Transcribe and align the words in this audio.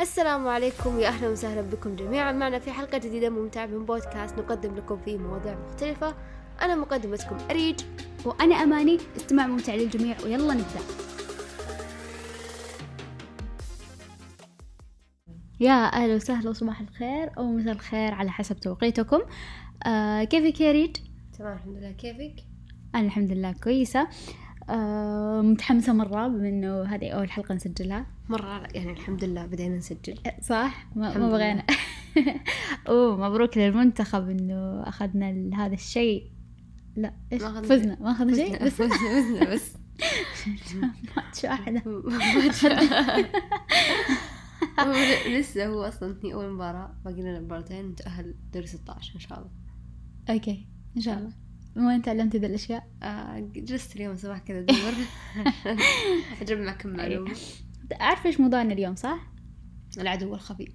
السلام 0.00 0.48
عليكم. 0.48 0.96
ويا 0.96 1.08
أهلا 1.08 1.28
وسهلا 1.28 1.60
بكم 1.60 1.96
جميعا. 1.96 2.32
معنا 2.32 2.58
في 2.58 2.70
حلقة 2.70 2.98
جديدة 2.98 3.30
ممتعة 3.30 3.66
من 3.66 3.84
بودكاست. 3.84 4.38
نقدم 4.38 4.76
لكم 4.76 5.00
فيه 5.04 5.18
مواضيع 5.18 5.58
مختلفة. 5.58 6.16
أنا 6.62 6.74
مقدمتكم 6.74 7.36
أريج. 7.50 7.80
وأنا 8.24 8.54
أماني. 8.54 8.98
استماع 9.16 9.46
ممتع 9.46 9.74
للجميع. 9.74 10.16
ويلا 10.24 10.54
نبدأ. 10.54 10.80
يا 15.60 15.92
أهلا 15.92 16.14
وسهلا. 16.14 16.50
وصباح 16.50 16.80
الخير 16.80 17.30
أو 17.38 17.52
مساء 17.52 17.72
الخير 17.72 18.14
على 18.14 18.30
حسب 18.30 18.60
توقيتكم. 18.60 19.20
آه 19.86 20.24
كيفك 20.24 20.60
يا 20.60 20.72
ريج؟ 20.72 20.96
تمام 21.38 21.56
الحمد 21.56 21.76
لله. 21.76 21.92
كيفك؟ 21.92 22.34
أنا 22.94 23.06
الحمد 23.06 23.32
لله 23.32 23.52
كويسة. 23.52 24.00
آه 24.00 24.08
متحمسة 25.42 25.92
مرة 25.92 26.28
بما 26.28 26.48
إنه 26.48 26.82
هذه 26.82 27.10
أول 27.10 27.30
حلقة 27.30 27.54
نسجلها. 27.54 28.06
مرة 28.28 28.62
يعني 28.74 28.92
الحمد 28.92 29.24
لله 29.24 29.46
بدينا 29.46 29.76
نسجل. 29.76 30.18
صح؟ 30.42 30.86
ما. 30.96 31.28
بغينا. 31.28 31.64
أوه 32.88 33.16
مبروك 33.16 33.58
للمنتخب 33.58 34.30
إنه 34.30 34.82
أخذنا 34.88 35.56
هذا 35.56 35.74
الشيء. 35.74 36.30
لا 36.96 37.12
إيش؟ 37.32 37.42
فزنا. 37.42 37.96
ما 38.00 38.10
أخذنا 38.12 38.36
شيء؟ 38.36 38.64
بس 38.64 38.72
فزنا 38.82 39.54
بس. 39.54 39.76
ماتش 41.16 41.44
واحدة 41.44 41.82
لسه 45.28 45.66
هو 45.66 45.82
أصلا 45.82 46.16
هي 46.24 46.34
أول 46.34 46.52
مباراة 46.52 46.94
باقي 47.04 47.22
لنا 47.22 47.40
مباراتين 47.40 47.88
نتأهل 47.88 48.34
دوري 48.52 48.66
16 48.66 49.14
إن 49.14 49.20
شاء 49.20 49.38
الله. 49.38 49.50
أوكي 50.30 50.68
إن 50.96 51.00
شاء 51.00 51.18
الله. 51.18 51.32
من 51.76 51.86
وين 51.86 52.02
تعلمتي 52.02 52.38
ذي 52.38 52.46
الأشياء؟ 52.46 52.86
آه، 53.02 53.48
جلست 53.54 53.96
اليوم 53.96 54.12
الصباح 54.14 54.38
كذا 54.38 54.58
أدور 54.58 54.92
أجمع 56.42 56.72
كم 56.72 56.88
معلومة. 56.88 57.30
عارفة 58.00 58.26
إيش 58.26 58.40
موضوعنا 58.40 58.72
اليوم 58.72 58.94
صح؟ 58.94 59.18
العدو 59.98 60.34
الخفي 60.34 60.68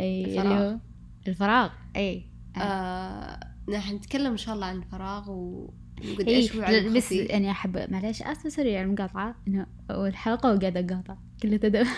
أي 0.00 0.24
الفراغ. 0.24 0.52
اللي 0.68 0.80
الفراغ. 1.28 1.70
أي 1.96 2.24
آه، 2.56 3.40
نحن 3.68 3.94
نتكلم 3.94 4.30
إن 4.30 4.36
شاء 4.36 4.54
الله 4.54 4.66
عن 4.66 4.76
الفراغ 4.76 5.30
و- 5.30 5.74
وقد 6.12 6.28
إيه 6.28 6.36
إيش 6.36 6.56
هو 6.56 6.94
بس 6.96 7.12
يعني 7.12 7.50
أحب 7.50 7.90
معليش 7.92 8.22
آسفة 8.22 8.48
سوري 8.48 8.76
على 8.76 8.86
المقاطعة. 8.86 9.34
إنه 9.48 9.66
أول 9.90 10.16
حلقة 10.16 10.54
وقاعدة 10.54 10.80
أقاطع 10.80 11.16
كله 11.42 11.56
تدب. 11.56 11.86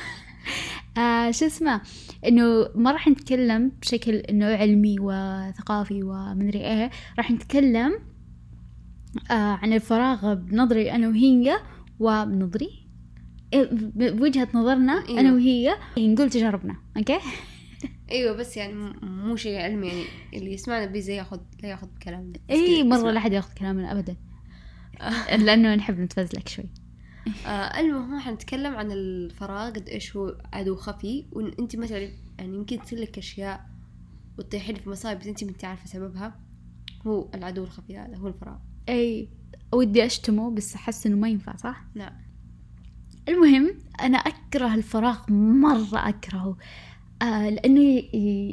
آه 0.99 1.31
شو 1.31 1.47
اسمه؟ 1.47 1.81
إنه 2.27 2.69
ما 2.75 2.93
راح 2.93 3.09
نتكلم 3.09 3.73
بشكل 3.83 4.13
إنه 4.15 4.47
علمي 4.47 4.97
وثقافي 5.01 6.03
ومدري 6.03 6.59
إيه. 6.61 6.91
راح 7.19 7.31
نتكلم 7.31 7.93
آه 7.93 8.16
عن 9.31 9.73
الفراغ 9.73 10.35
بنظري 10.35 10.93
أنا 10.93 11.09
وهي 11.09 11.57
وبنظري 12.01 12.87
إيه، 13.53 13.69
بوجهة 14.11 14.49
نظرنا 14.55 14.93
أيوه. 15.09 15.21
أنا 15.21 15.33
وهي 15.33 15.77
نقول 15.99 16.31
تجاربنا 16.31 16.77
أوكي؟ 16.97 17.19
إيوه 18.11 18.37
بس 18.37 18.57
يعني 18.57 18.75
مو 19.03 19.37
شيء 19.37 19.61
علمي 19.61 19.87
يعني 19.87 20.05
اللي 20.35 20.53
يسمعنا 20.53 20.87
بيزا 20.87 21.13
ياخذ 21.13 21.41
لا 21.63 21.69
ياخذ 21.69 21.89
كلامنا 22.03 22.39
اي 22.51 22.81
يسمع. 22.81 23.11
لا 23.11 23.19
أحد 23.19 23.33
ياخذ 23.33 23.55
كلامنا 23.55 23.93
أبدا. 23.93 24.17
لأنه 25.45 25.75
نحب 25.75 26.01
نتفزلك 26.01 26.49
شوي. 26.49 26.69
آه 27.47 27.81
المهم 27.81 28.19
حنتكلم 28.19 28.77
عن 28.77 28.93
الفراغ 28.93 29.71
قد 29.71 29.89
إيش 29.89 30.17
هو 30.17 30.39
عدو 30.53 30.77
خفي 30.77 31.27
وإن 31.33 31.53
أنت 31.61 31.77
مثلا 31.77 31.99
يعني 32.39 32.57
يمكن 32.57 32.83
تصير 32.83 32.99
لك 32.99 33.19
أشياء 33.19 33.67
وتطيحي 34.39 34.73
لك 34.73 34.89
مصايب 34.89 35.23
أنت 35.23 35.45
ما 35.45 35.51
أنت 35.51 35.65
عارفة 35.65 35.87
سببها 35.87 36.41
هو 37.07 37.31
العدو 37.35 37.65
الخفي 37.65 37.99
هذا 37.99 38.17
هو 38.17 38.29
الفراغ. 38.29 38.59
أي 38.89 39.29
ودي 39.73 40.07
أشتمه 40.07 40.51
بس 40.51 40.75
أحس 40.75 41.07
إنه 41.07 41.17
ما 41.17 41.29
ينفع 41.29 41.57
صح؟ 41.57 41.85
نعم 41.95 42.13
المهم 43.29 43.75
أنا 44.01 44.19
أكره 44.19 44.75
الفراغ 44.75 45.33
مرة 45.33 46.09
أكرهه 46.09 46.57
آه 47.23 47.49
لأنه 47.51 48.03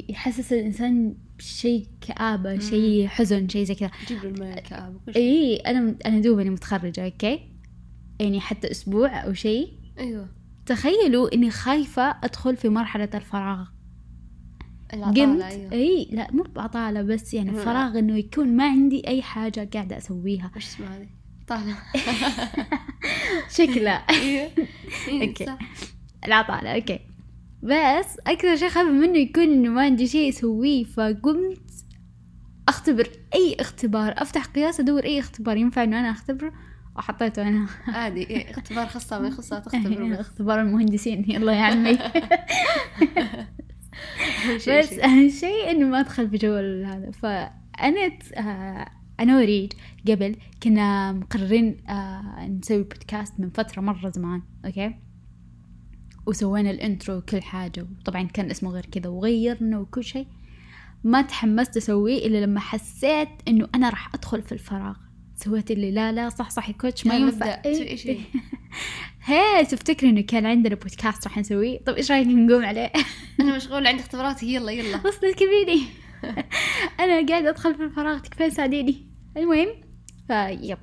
يحسس 0.08 0.52
الإنسان 0.52 1.14
بشيء 1.38 1.86
كآبة 2.00 2.58
شيء 2.58 3.06
حزن 3.06 3.48
شيء 3.48 3.64
زي 3.64 3.74
كذا. 3.74 3.90
جيب 4.08 4.24
الماء 4.24 4.64
شيء 4.64 5.16
إي 5.16 5.56
أنا 5.56 5.96
أنا 6.06 6.20
دوبني 6.20 6.50
متخرجة 6.50 7.04
أوكي؟ 7.04 7.40
يعني 8.20 8.40
حتى 8.40 8.70
أسبوع 8.70 9.24
أو 9.24 9.32
شيء. 9.32 9.72
أيوه. 9.98 10.28
تخيلوا 10.66 11.34
إني 11.34 11.50
خايفة 11.50 12.16
أدخل 12.22 12.56
في 12.56 12.68
مرحلة 12.68 13.08
الفراغ. 13.14 13.66
قمت 14.92 15.42
أيوه 15.42 15.72
إي 15.72 16.08
لا 16.12 16.28
مو 16.32 16.42
بعطالة 16.56 17.02
بس 17.02 17.34
يعني. 17.34 17.52
فراغ 17.52 17.98
إنه 17.98 18.16
يكون 18.18 18.56
ما 18.56 18.64
عندي 18.64 19.08
أي 19.08 19.22
حاجة 19.22 19.68
قاعدة 19.74 19.96
أسويها 19.98 20.50
وش 20.56 20.64
اسمها 20.66 20.96
هذه؟ 20.98 21.08
طالع 21.48 21.74
شكلها 23.56 24.06
إيه، 24.10 24.48
أوكي. 25.22 25.46
صح. 25.46 25.58
العطالة 26.26 26.74
أوكي 26.74 26.98
بس 27.62 28.18
أكثر 28.26 28.56
شيء 28.56 28.68
خايفة 28.68 28.90
منه 28.90 29.18
يكون 29.18 29.42
إنه 29.42 29.68
ما 29.70 29.82
عندي 29.82 30.06
شيء 30.06 30.28
أسويه 30.28 30.84
فقمت 30.84 31.60
أختبر 32.68 33.08
أي 33.34 33.56
اختبار 33.60 34.14
أفتح 34.18 34.44
قياس 34.44 34.80
أدور 34.80 35.04
أي 35.04 35.18
اختبار 35.18 35.56
ينفع 35.56 35.82
إنه 35.82 36.00
أنا 36.00 36.10
أختبره 36.10 36.52
وحطيته 36.96 37.48
أنا 37.48 37.66
عادي 37.86 38.20
إيه، 38.30 38.50
اختبار 38.50 38.86
خاصة 38.86 39.18
ما 39.18 39.28
يخصها 39.28 39.58
تختبر 39.58 40.04
بس. 40.12 40.18
اختبار 40.18 40.60
المهندسين 40.60 41.24
يلا 41.30 41.52
يا 41.52 41.62
عمي 41.62 41.98
بس. 44.56 44.68
أهم 44.98 45.28
شيء 45.28 45.70
إنه 45.70 45.86
ما 45.86 46.00
أدخل 46.00 46.30
في 46.30 46.36
جو 46.36 46.54
هذا. 46.86 47.10
فأنا 47.10 48.18
آه، 48.34 48.90
أنا 49.20 49.36
وأريج 49.36 49.74
قبل 50.08 50.36
كنا 50.62 51.12
مقررين 51.12 51.76
آه، 51.88 52.46
نسوي 52.46 52.82
بودكاست 52.82 53.40
من 53.40 53.50
فترة 53.50 53.80
مرة 53.80 54.10
زمان 54.10 54.42
أوكي؟ 54.64 54.94
وسوينا 56.26 56.70
ال 56.70 56.78
intro 56.78 57.16
وكل 57.16 57.42
حاجة. 57.42 57.86
وطبعا 58.00 58.22
كان 58.22 58.50
اسمه 58.50 58.70
غير 58.70 58.86
كذا 58.86 59.08
وغيرنا 59.08 59.78
وكل 59.78 60.04
شيء. 60.04 60.26
ما 61.04 61.22
تحمست 61.22 61.76
أسويه 61.76 62.26
إلا 62.26 62.44
لما 62.44 62.60
حسيت 62.60 63.28
إنه 63.48 63.68
أنا 63.74 63.88
راح 63.88 64.14
أدخل 64.14 64.42
في 64.42 64.52
الفراغ. 64.52 64.96
سويت 65.36 65.70
اللي 65.70 65.90
لا 65.90 66.12
لا 66.12 66.28
صح 66.28 66.50
صح 66.50 66.68
يا 66.68 66.74
كوتش 66.74 67.06
ما 67.06 67.14
ينفع. 67.16 67.62
هي 69.24 69.64
تفتكري 69.64 70.10
إنه 70.10 70.20
كان 70.20 70.46
عندنا 70.46 70.74
بودكاست 70.74 71.26
راح 71.26 71.38
نسويه؟ 71.38 71.78
طب 71.84 71.94
إيش 71.94 72.10
رأيك 72.12 72.26
نقوم 72.26 72.64
عليه؟ 72.64 72.92
أنا 73.40 73.56
مشغولة 73.56 73.88
عندي 73.88 74.02
اختبارات 74.02 74.42
يلا 74.42 74.72
يلا. 74.72 74.96
بس 74.96 75.20
تذكريني 75.20 75.84
أنا 77.00 77.26
قاعدة 77.28 77.48
أدخل 77.50 77.74
في 77.74 77.82
الفراغ 77.82 78.18
تكفين 78.18 78.50
ساعديني 78.50 79.06
المهم 79.36 79.68
فيب 80.28 80.78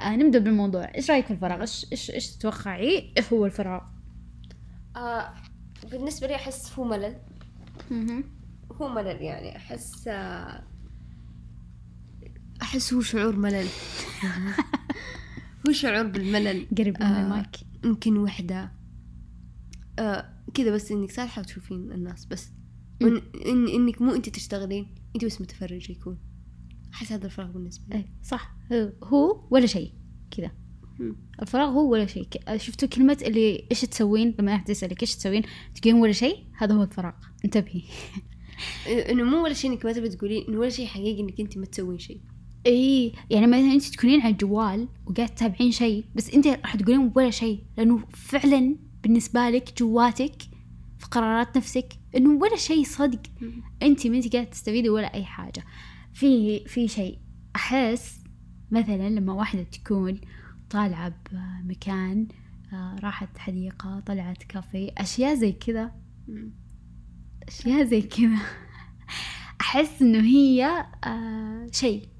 آه 0.00 0.16
نبدأ 0.16 0.38
بالموضوع. 0.38 0.90
إيش 0.94 1.10
رأيك 1.10 1.26
في 1.26 1.30
الفراغ؟ 1.32 1.60
إيش 1.60 1.86
إيش 1.92 2.10
إيش 2.10 2.36
تتوقعي 2.36 3.12
إيش 3.18 3.32
هو 3.32 3.46
الفراغ؟ 3.46 3.80
آه 4.96 5.34
بالنسبة 5.90 6.26
لي 6.26 6.34
أحس 6.34 6.72
هو 6.78 6.84
ملل. 6.84 7.16
هو 8.80 8.88
ملل 8.88 9.22
يعني 9.22 9.56
أحس 9.56 10.08
آه 10.08 10.62
أحس 12.62 12.94
هو 12.94 13.00
شعور 13.00 13.36
ملل. 13.36 13.66
هو 15.68 15.72
شعور 15.72 16.02
بالملل. 16.02 16.66
قرب 16.78 17.00
من 17.00 17.02
آه. 17.02 17.22
المايك. 17.22 17.71
يمكن 17.84 18.16
وحدة. 18.16 18.72
آه 19.98 20.28
كذا 20.54 20.70
بس 20.74 20.92
إنك 20.92 21.10
سالحة 21.10 21.40
وتشوفين 21.40 21.92
الناس 21.92 22.24
بس. 22.26 22.50
وإن 23.02 23.22
إن 23.46 23.68
إنك 23.68 24.02
مو 24.02 24.14
أنت 24.14 24.28
تشتغلين 24.28 24.94
أنت 25.14 25.24
بس 25.24 25.40
متفرجة 25.40 25.92
يكون. 25.92 26.18
أحس 26.94 27.12
هذا 27.12 27.26
الفراغ 27.26 27.50
بالنسبة 27.50 27.84
لي. 27.88 27.94
إيه 27.96 28.12
صح. 28.22 28.56
هو- 29.04 29.46
ولا 29.50 29.66
شيء. 29.66 29.92
كذا. 30.30 30.50
الفراغ 31.42 31.68
هو 31.68 31.92
ولا 31.92 32.06
شيء. 32.06 32.28
شفتوا 32.56 32.88
كلمة 32.88 33.18
اللي 33.22 33.66
إيش 33.70 33.80
تسوين؟ 33.80 34.34
لما 34.38 34.54
أحد 34.54 34.68
يسألك 34.70 35.02
إيش 35.02 35.16
تسوين؟ 35.16 35.42
تقولين 35.74 36.00
ولا 36.02 36.12
شيء؟ 36.12 36.36
هذا 36.58 36.74
هو 36.74 36.82
الفراغ. 36.82 37.14
انتبهي. 37.44 37.82
إنه 39.10 39.24
مو 39.24 39.44
ولا 39.44 39.54
شيء 39.54 39.72
إنك 39.72 39.84
ما 39.84 39.92
تبي 39.92 40.08
تقولين 40.08 40.44
إنه 40.48 40.58
ولا 40.58 40.70
شيء 40.70 40.86
حقيقي 40.86 41.20
إنك 41.20 41.40
أنت 41.40 41.58
ما 41.58 41.66
تسوين 41.66 41.98
شيء. 41.98 42.20
إي 42.66 43.12
يعني 43.30 43.46
مثلا 43.46 43.72
انت 43.72 43.84
تكونين 43.84 44.20
على 44.20 44.32
الجوال 44.32 44.88
وقاعد 45.06 45.28
تتابعين 45.28 45.70
شيء 45.70 46.04
بس 46.14 46.30
أنت 46.30 46.46
راح 46.46 46.76
تقولين 46.76 47.12
ولا 47.16 47.30
شيء 47.30 47.64
لأنه 47.76 47.98
فعلا 48.14 48.76
بالنسبة 49.02 49.50
لك 49.50 49.78
جواتك 49.78 50.42
في 50.98 51.06
قرارات 51.10 51.56
نفسك 51.56 51.88
إنه 52.16 52.30
ولا 52.30 52.56
شيء 52.56 52.84
صدق. 52.84 53.20
أنت 53.82 54.06
ما 54.06 54.16
انت 54.16 54.32
قاعدة 54.32 54.50
تستفيدي 54.50 54.88
ولا 54.88 55.14
أي 55.14 55.24
حاجة. 55.24 55.64
في 56.14 56.64
في 56.64 56.88
شيء 56.88 57.18
أحس 57.56 58.20
مثلا 58.70 59.08
لما 59.08 59.32
واحدة 59.32 59.62
تكون 59.62 60.20
طالعة 60.70 61.14
بمكان 61.32 62.28
آه، 62.72 62.96
راحت 63.02 63.38
حديقة 63.38 64.00
طلعت 64.00 64.42
كافيه 64.42 64.90
أشياء 64.98 65.34
زي 65.34 65.52
كذا. 65.52 65.92
أشياء 67.48 67.84
زي 67.84 68.02
كذا. 68.02 68.38
أحس 69.60 70.02
إنه 70.02 70.20
هي 70.20 70.86
آه 71.04 71.66
شيء. 71.72 72.11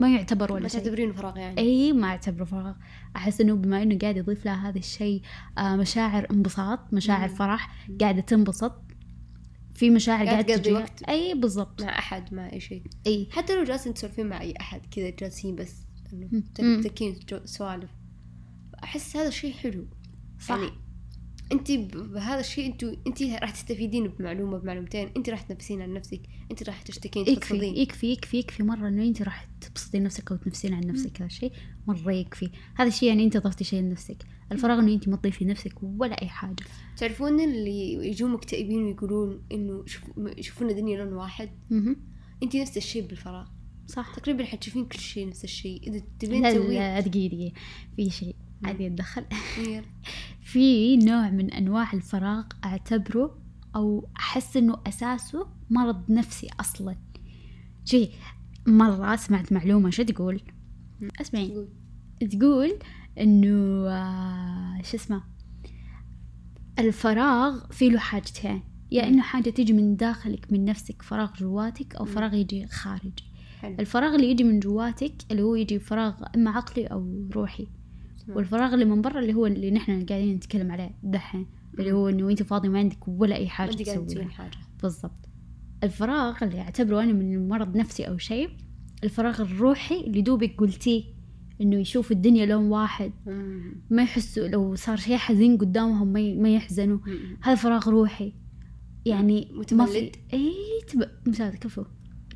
ما 0.00 0.14
يعتبر 0.14 0.52
ولا 0.52 0.62
ما 0.62 0.68
شيء. 0.68 0.80
تعتبرين 0.80 1.12
فراغ 1.12 1.36
يعني. 1.38 1.58
إي 1.60 1.92
ما 1.92 2.06
اعتبره 2.06 2.44
فراغ. 2.44 2.74
أحس 3.16 3.40
إنه 3.40 3.54
بما 3.54 3.82
إنه 3.82 3.98
قاعد 3.98 4.16
يضيف 4.16 4.44
لها 4.44 4.68
هذا 4.68 4.78
الشيء 4.78 5.22
آه 5.58 5.76
مشاعر 5.76 6.26
انبساط 6.30 6.80
مشاعر 6.92 7.28
مم. 7.28 7.34
فرح 7.34 7.86
قاعدة 8.00 8.20
تنبسط. 8.20 8.82
في 9.74 9.90
مشاعر 9.90 10.26
قاعد 10.26 10.44
تجيها 10.44 10.74
وقت. 10.74 11.02
إي 11.02 11.34
بالضبط. 11.34 11.82
مع 11.82 11.98
أحد 11.98 12.34
مع 12.34 12.52
أي 12.52 12.60
شيء. 12.60 12.82
إي. 13.06 13.28
حتى 13.30 13.56
لو 13.56 13.64
جالسين 13.64 13.94
تسولفين 13.94 14.26
مع 14.26 14.40
أي 14.40 14.54
أحد 14.60 14.80
كذا 14.90 15.10
جالسين 15.10 15.56
بس 15.56 15.74
إنه 16.12 16.28
مم. 16.32 16.40
تك- 16.54 16.60
مم. 16.64 16.80
تكين 16.84 17.18
جو- 17.28 17.40
سوالف. 17.44 17.90
أحس 18.84 19.16
هذا 19.16 19.30
شيء 19.30 19.52
حلو. 19.54 19.86
صح. 20.40 20.50
يعني 20.56 20.70
انت 21.52 21.72
بهذا 21.72 22.40
الشيء 22.40 22.66
أنتوا 22.66 22.94
انت 23.06 23.22
راح 23.22 23.50
تستفيدين 23.50 24.08
بمعلومة 24.08 24.58
بمعلومتين. 24.58 25.10
انت 25.16 25.30
راح 25.30 25.42
تنفسين 25.42 25.82
عن 25.82 25.92
نفسك. 25.92 26.20
انت 26.50 26.62
راح 26.62 26.82
تشتكين 26.82 27.28
يكفي 27.28 27.54
يكفي 27.54 28.12
يكفي 28.12 28.36
يكفي. 28.36 28.62
مرة 28.62 28.88
إنه 28.88 29.02
انت 29.02 29.22
راح 29.22 29.48
تبسطين 29.60 30.02
نفسك 30.02 30.32
أو 30.32 30.36
تنفسين 30.36 30.74
عن 30.74 30.80
نفسك. 30.80 31.16
هذا 31.16 31.26
الشيء 31.26 31.52
مرة 31.86 32.12
يكفي. 32.12 32.50
هذا 32.74 32.88
الشيء 32.88 33.08
يعني 33.08 33.24
انت 33.24 33.36
ضفتي 33.36 33.64
شيء 33.64 33.80
لنفسك. 33.80 34.16
الفراغ 34.52 34.78
إنه 34.78 34.92
انت 34.92 35.08
ما 35.08 35.16
تضيفي 35.16 35.44
نفسك 35.44 35.82
ولا 35.82 36.22
أي 36.22 36.28
حاجة. 36.28 36.64
تعرفون 36.96 37.40
اللي 37.40 37.92
يجون 38.08 38.30
مكتئبين 38.32 38.82
ويقولون 38.82 39.42
إنه 39.52 39.86
شوف 39.86 40.02
يشوفون 40.16 40.70
الدنيا 40.70 41.04
لون 41.04 41.12
واحد. 41.12 41.50
انت 42.42 42.56
نفس 42.56 42.76
الشيء 42.76 43.06
بالفراغ. 43.06 43.48
صح. 43.86 44.14
تقريبا 44.14 44.44
حتشوفين 44.44 44.84
كل 44.84 44.98
شيء 44.98 45.28
نفس 45.28 45.44
الشيء. 45.44 45.88
إذا 45.88 46.02
تبين 46.18 46.42
لا 46.42 46.52
تسوين 46.52 46.78
لا 46.78 47.00
دقيقة. 47.00 47.52
في 47.96 48.10
شيء. 48.10 48.34
عادي 48.64 48.86
اتدخل. 48.86 49.24
في 50.52 50.96
نوع 50.96 51.30
من 51.30 51.52
أنواع 51.52 51.92
الفراغ 51.92 52.44
أعتبره 52.64 53.38
أو 53.76 54.08
أحس 54.16 54.56
إنه 54.56 54.76
أساسه 54.86 55.46
مرض 55.70 56.10
نفسي 56.10 56.48
أصلا. 56.60 56.96
شي 57.84 58.10
مرة 58.66 59.16
سمعت 59.16 59.52
معلومة 59.52 59.90
شو 59.90 60.02
تقول؟ 60.02 60.40
اسمعي. 61.20 61.54
قول. 61.54 61.68
تقول 62.28 62.78
إنه 63.20 63.88
آه، 63.88 64.82
شو 64.82 64.96
اسمه؟ 64.96 65.22
الفراغ 66.78 67.66
في 67.70 67.88
له 67.88 67.98
حاجتين. 67.98 68.62
يا 68.92 69.08
إنه 69.08 69.22
حاجة 69.22 69.50
تيجي 69.50 69.72
من 69.72 69.96
داخلك 69.96 70.52
من 70.52 70.64
نفسك 70.64 71.02
فراغ 71.02 71.32
جواتك 71.38 71.94
أو 71.96 72.04
فراغ 72.04 72.34
يجي 72.34 72.66
خارجي. 72.66 73.24
الفراغ 73.64 74.14
اللي 74.14 74.30
يجي 74.30 74.44
من 74.44 74.60
جواتك 74.60 75.14
اللي 75.30 75.42
هو 75.42 75.54
يجي 75.54 75.78
فراغ 75.78 76.14
إما 76.34 76.50
عقلي 76.50 76.86
أو 76.86 77.28
روحي. 77.32 77.66
والفراغ 78.36 78.74
اللي 78.74 78.84
من 78.84 79.02
برا 79.02 79.20
اللي 79.20 79.34
هو 79.34 79.46
اللي 79.46 79.70
نحن 79.70 80.06
قاعدين 80.06 80.34
نتكلم 80.34 80.72
عليه 80.72 80.90
دحين 81.02 81.46
اللي 81.78 81.92
هو 81.92 82.08
إنه 82.08 82.30
أنت 82.30 82.42
فاضي 82.42 82.68
ما 82.68 82.78
عندك 82.78 83.08
ولا 83.08 83.36
أي 83.36 83.48
حاجة 83.48 83.70
تسويها 83.70 84.28
حاجة. 84.28 84.58
بالضبط. 84.82 85.28
الفراغ 85.84 86.44
اللي 86.44 86.60
أعتبره 86.60 87.02
أنا 87.02 87.12
من 87.12 87.48
مرض 87.48 87.76
نفسي 87.76 88.08
أو 88.08 88.18
شيء 88.18 88.50
الفراغ 89.04 89.42
الروحي 89.42 90.00
اللي 90.00 90.22
دوبك 90.22 90.54
قلتيه 90.58 91.04
إنه 91.60 91.76
يشوف 91.76 92.12
الدنيا 92.12 92.46
لون 92.46 92.64
واحد. 92.64 93.12
ما 93.90 94.02
يحسوا 94.02 94.48
لو 94.48 94.74
صار 94.74 94.96
شيء 94.96 95.16
حزين 95.16 95.56
قدامهم 95.56 96.08
ما 96.42 96.54
يحزنوا. 96.54 96.98
هذا 97.42 97.54
فراغ 97.54 97.88
روحي. 97.88 98.32
يعني 99.06 99.48
متبلد؟ 99.52 100.16
اي 100.32 100.54
تب... 100.88 101.04
مساعد 101.26 101.54
كفو. 101.54 101.84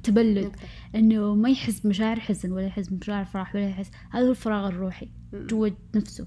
تبلد. 0.06 0.44
نقطة. 0.44 0.58
إنه 0.94 1.34
ما 1.34 1.50
يحس 1.50 1.80
بمشاعر 1.80 2.20
حزن 2.20 2.52
ولا 2.52 2.66
يحس 2.66 2.88
بمشاعر 2.88 3.24
فرح 3.24 3.54
ولا 3.54 3.68
يحس 3.68 3.90
هذا 4.10 4.26
هو 4.26 4.30
الفراغ 4.30 4.68
الروحي. 4.68 5.08
جوا 5.32 5.68
نفسه. 5.96 6.26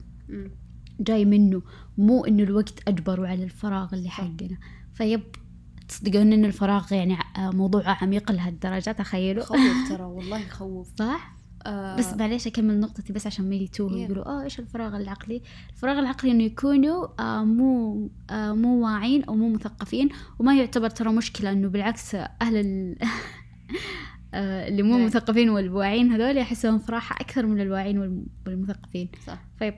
جاي 0.99 1.25
منه. 1.25 1.61
مو 1.97 2.25
إنه 2.25 2.43
الوقت 2.43 2.79
اجبره 2.87 3.27
على 3.27 3.43
الفراغ 3.43 3.93
اللي 3.93 4.09
حقنا. 4.09 4.57
فيب 4.93 5.21
تصدقون 5.87 6.33
إن 6.33 6.45
الفراغ 6.45 6.93
يعني 6.93 7.13
ع- 7.13 7.51
موضوع 7.51 7.83
عميق 8.03 8.31
لهالدرجة 8.31 8.91
تخيلوا. 8.91 9.43
يخوف 9.43 9.59
ترى 9.89 10.03
والله 10.03 10.37
يخوف 10.39 10.87
صح؟ 10.99 11.37
آه. 11.65 11.95
بس 11.97 12.13
معليش 12.13 12.47
أكمل 12.47 12.79
نقطتي 12.79 13.13
بس 13.13 13.27
عشان 13.27 13.49
ما 13.49 13.55
يتوهوا. 13.55 13.97
يقولوا 13.97 14.25
آه 14.25 14.43
إيش 14.43 14.59
الفراغ 14.59 14.95
العقلي؟ 14.97 15.41
الفراغ 15.73 15.99
العقلي 15.99 16.31
إنه 16.31 16.43
يكونوا 16.43 17.07
آه 17.19 17.43
مو 17.43 18.09
آه 18.29 18.53
مو 18.53 18.85
واعين 18.85 19.23
أو 19.23 19.35
مو 19.35 19.49
مثقفين 19.49 20.09
وما 20.39 20.57
يعتبر 20.57 20.89
ترى 20.89 21.11
مشكلة 21.13 21.51
إنه 21.51 21.67
بالعكس 21.67 22.15
أهل 22.15 22.55
ال... 22.57 22.95
آه 24.33 24.67
اللي 24.67 24.83
مو 24.83 24.97
نعم. 24.97 25.05
مثقفين 25.05 25.49
والواعين 25.49 26.11
هذول 26.11 26.45
في 26.79 26.91
راحة 26.91 27.15
أكثر 27.21 27.45
من 27.45 27.61
الواعين 27.61 27.97
والم- 27.99 28.25
والمثقفين 28.47 29.09
صح 29.27 29.45
طيب 29.59 29.75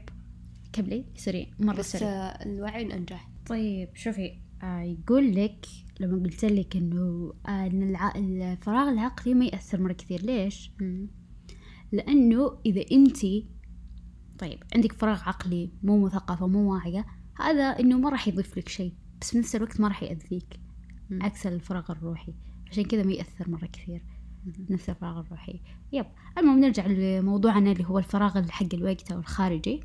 كملي 0.74 1.06
سريع 1.16 1.48
مرة 1.60 1.76
بس 1.76 1.92
سريع 1.92 2.10
آه 2.10 2.46
الوعي 2.46 2.94
أنجح 2.94 3.30
طيب 3.46 3.90
شوفي 3.96 4.32
آه 4.64 4.82
يقول 4.82 5.36
لك 5.36 5.66
لما 6.00 6.24
قلت 6.24 6.46
لك 6.46 6.76
إنه 6.76 7.34
آه 7.48 7.66
إن. 7.68 7.96
الفراغ 8.16 8.90
العقلي 8.90 9.34
ما 9.34 9.46
يأثر 9.46 9.82
مرة 9.82 9.94
كثير 9.94 10.22
ليش؟ 10.22 10.72
لأنه 11.92 12.58
إذا 12.66 12.84
انت 12.92 13.18
طيب 14.40 14.64
عندك 14.76 14.94
فراغ 14.94 15.22
عقلي 15.24 15.70
مو 15.84 16.06
مثقفة 16.06 16.48
مو 16.48 16.74
واعية 16.74 17.06
هذا 17.40 17.64
إنه 17.64 17.98
ما 17.98 18.10
راح 18.10 18.28
يضيف 18.28 18.58
لك 18.58 18.70
شيء 18.70 18.94
بس 19.22 19.32
في 19.32 19.38
نفس 19.38 19.56
الوقت 19.56 19.80
ما 19.82 19.88
راح 19.88 20.04
يأذيك 20.04 20.60
مم. 21.10 21.24
عكس 21.24 21.48
الفراغ 21.48 21.92
الروحي 21.92 22.34
عشان 22.72 22.84
كذا 22.84 23.04
ما 23.04 23.12
يأثر 23.12 23.50
مرة 23.50 23.66
كثير. 23.66 24.06
نفس 24.70 24.90
الفراغ 24.90 25.20
الروحي. 25.20 25.62
يب. 25.92 26.06
المهم 26.38 26.60
نرجع 26.60 26.88
لموضوعنا 26.88 27.72
اللي 27.72 27.86
هو 27.86 28.00
الفراغ 28.00 28.40
اللي 28.40 28.52
حق 28.52 28.74
الوقت 28.74 29.12
أو 29.12 29.20
الخارجي. 29.20 29.84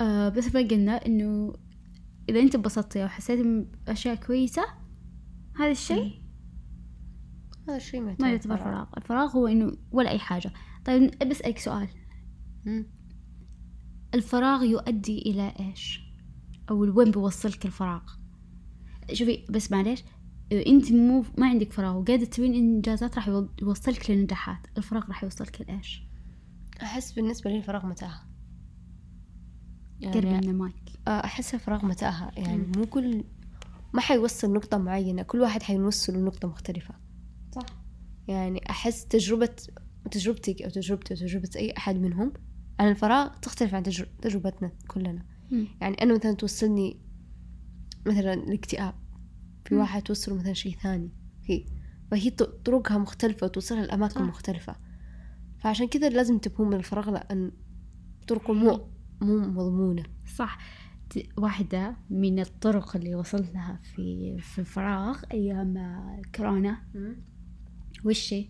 آه 0.00 0.28
بس 0.28 0.54
ما 0.54 0.60
قلنا؟ 0.60 1.06
إنه 1.06 1.54
إذا 2.28 2.40
أنت 2.40 2.54
انبسطتي 2.54 3.02
أو 3.02 3.08
حسيتي 3.08 3.66
بأشياء 3.86 4.14
كويسة 4.14 4.64
هذا 5.56 5.70
الشيء 5.70 6.22
هذا 7.68 7.76
الشيء 7.76 8.00
ما 8.00 8.16
ما 8.20 8.30
يعتبر 8.30 8.56
فراغ. 8.56 8.86
الفراغ 8.96 9.30
هو 9.30 9.46
إنه 9.46 9.72
ولا 9.92 10.10
أي 10.10 10.18
حاجة. 10.18 10.52
طيب 10.84 11.28
بسألك 11.28 11.58
سؤال. 11.58 11.88
الفراغ 14.14 14.62
يؤدي 14.62 15.18
إلى 15.18 15.54
إيش؟ 15.60 16.00
أو 16.70 16.96
وين 16.96 17.10
بيوصلك 17.10 17.66
الفراغ؟ 17.66 18.02
شوفي 19.12 19.46
بس 19.50 19.72
معليش 19.72 20.04
إذا 20.52 20.66
أنت 20.66 20.92
مو 20.92 21.24
ما 21.38 21.46
عندك 21.48 21.72
فراغ 21.72 21.96
وقاعدة 21.96 22.24
تسوين 22.24 22.54
إنجازات 22.54 23.14
راح 23.16 23.28
يو- 23.28 23.48
يوصلك 23.62 24.10
لنجاحات 24.10 24.66
الفراغ 24.78 25.06
راح 25.08 25.24
يوصلك 25.24 25.60
لإيش؟ 25.68 26.02
أحس 26.82 27.12
بالنسبة 27.12 27.50
لي 27.50 27.56
الفراغ 27.56 27.86
متاهة. 27.86 28.20
قربي 30.04 30.26
يعني 30.28 30.46
من 30.46 30.52
المايك. 30.52 30.74
آه، 31.08 31.10
أحس 31.24 31.54
الفراغ 31.54 31.86
متاهة. 31.86 32.30
يعني 32.36 32.62
مو 32.76 32.86
كل 32.86 33.24
ما 33.94 34.00
حيوصل 34.00 34.52
نقطة 34.52 34.78
معينة. 34.78 35.22
كل 35.22 35.40
واحد 35.40 35.62
حيوصل 35.62 36.12
لنقطة 36.16 36.48
مختلفة. 36.48 36.94
صح. 37.54 37.66
يعني 38.28 38.70
أحس 38.70 39.06
تجربة 39.06 39.56
تجربتك 40.10 40.62
أو 40.62 40.70
تجربتي 40.70 41.14
وتجربه 41.14 41.48
أي 41.56 41.72
أحد 41.76 41.96
منهم 41.96 42.32
عن 42.80 42.88
الفراغ 42.88 43.28
تختلف 43.42 43.74
عن 43.74 43.82
تجر- 43.82 44.08
تجربتنا 44.22 44.72
كلنا. 44.88 45.26
يعني 45.80 45.94
أنا 46.02 46.14
مثلا 46.14 46.32
توصلني 46.34 47.00
مثلا 48.06 48.34
الاكتئاب 48.34 48.94
في. 49.70 49.80
واحد 49.80 50.02
توصله 50.02 50.34
مثلا 50.34 50.52
شيء 50.52 50.76
ثاني. 50.82 51.10
في 51.42 51.66
فهي 52.10 52.30
طرقها 52.64 52.98
مختلفة 52.98 53.44
وتوصلها 53.44 53.86
لأماكن. 53.86 54.22
مختلفة. 54.24 54.76
فعشان 55.58 55.88
كذا 55.88 56.08
لازم 56.08 56.38
تفهم 56.38 56.68
من 56.68 56.74
الفراغ 56.74 57.10
لأن 57.10 57.52
طرقه 58.28 58.52
مو 58.52 58.88
مو 59.20 59.38
مضمونة. 59.38 60.02
صح. 60.36 60.58
واحدة 61.38 61.96
من 62.10 62.38
الطرق 62.40 62.96
اللي 62.96 63.14
وصلت 63.14 63.54
لها 63.54 63.80
في 63.82 64.38
في 64.38 64.58
الفراغ 64.58 65.22
أيام 65.32 65.76
آه، 65.76 66.22
كورونا. 66.34 66.78
وش 68.04 68.34
هي؟ 68.34 68.48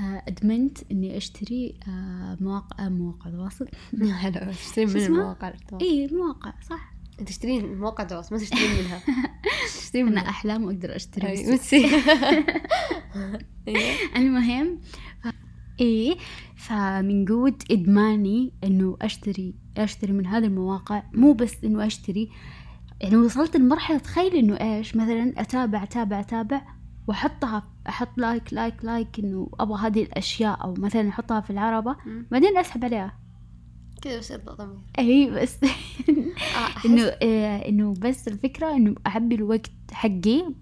آه، 0.00 0.22
أدمنت 0.28 0.78
إني 0.92 1.16
أشتري 1.16 1.78
آه، 1.88 2.36
مواقع 2.40 2.88
مواقع 2.88 3.30
تواصل. 3.30 3.68
حلو 4.22 4.50
تشترين 4.52 4.88
شو 4.88 4.98
من؟ 4.98 5.04
المواقع 5.04 5.48
التواصل. 5.48 5.84
إي 5.84 6.08
مواقع 6.12 6.54
صح. 6.60 6.93
تشترين 7.26 7.66
من 7.66 7.78
مواقع 7.78 8.02
التواصل 8.04 8.34
ما 8.34 8.40
تشترين 8.40 8.70
منها 8.70 9.00
تشترين 9.80 10.06
منها 10.06 10.28
أحلام 10.28 10.64
وأقدر 10.64 10.96
أشتري 10.96 11.28
أي، 11.28 11.54
بس 11.54 11.74
أيوة. 13.68 13.94
المهم. 14.16 14.80
إيه 15.80 16.16
فمن 16.56 17.24
قوة 17.24 17.58
إدماني 17.70 18.52
إنه 18.64 18.96
أشتري 19.02 19.54
أشتري 19.76 20.12
من 20.12 20.26
هذه 20.26 20.44
المواقع 20.44 21.02
مو 21.14 21.32
بس 21.32 21.64
إنه 21.64 21.86
أشتري 21.86 22.30
يعني 23.00 23.16
وصلت 23.16 23.56
لمرحلة 23.56 23.98
تخيل 23.98 24.34
إنه 24.34 24.54
إيش 24.60 24.96
مثلا 24.96 25.32
أتابع 25.36 25.82
أتابع 25.82 26.20
أتابع 26.20 26.62
وأحطها 27.08 27.62
أحط 27.88 28.08
like 28.18 28.52
like 28.52 28.84
like 28.84 29.18
إنه 29.18 29.48
أبغى 29.60 29.86
هذه 29.86 30.02
الأشياء 30.02 30.64
أو 30.64 30.74
مثلا 30.78 31.08
أحطها 31.08 31.40
في 31.40 31.50
العربة. 31.50 31.96
بعدين 32.30 32.58
أسحب 32.58 32.84
عليها 32.84 33.18
كذا 34.04 34.18
بس 34.18 34.30
يرضى 34.30 34.52
ضمير 34.52 34.78
أي 34.98 35.30
بس 35.30 35.64
آه، 35.64 36.86
إنه 36.86 37.02
آه 37.02 37.68
إنه 37.68 37.94
بس 37.94 38.28
الفكرة 38.28 38.76
إنه 38.76 38.94
اعبي 39.06 39.34
الوقت 39.34 39.70
حقي 39.92 40.54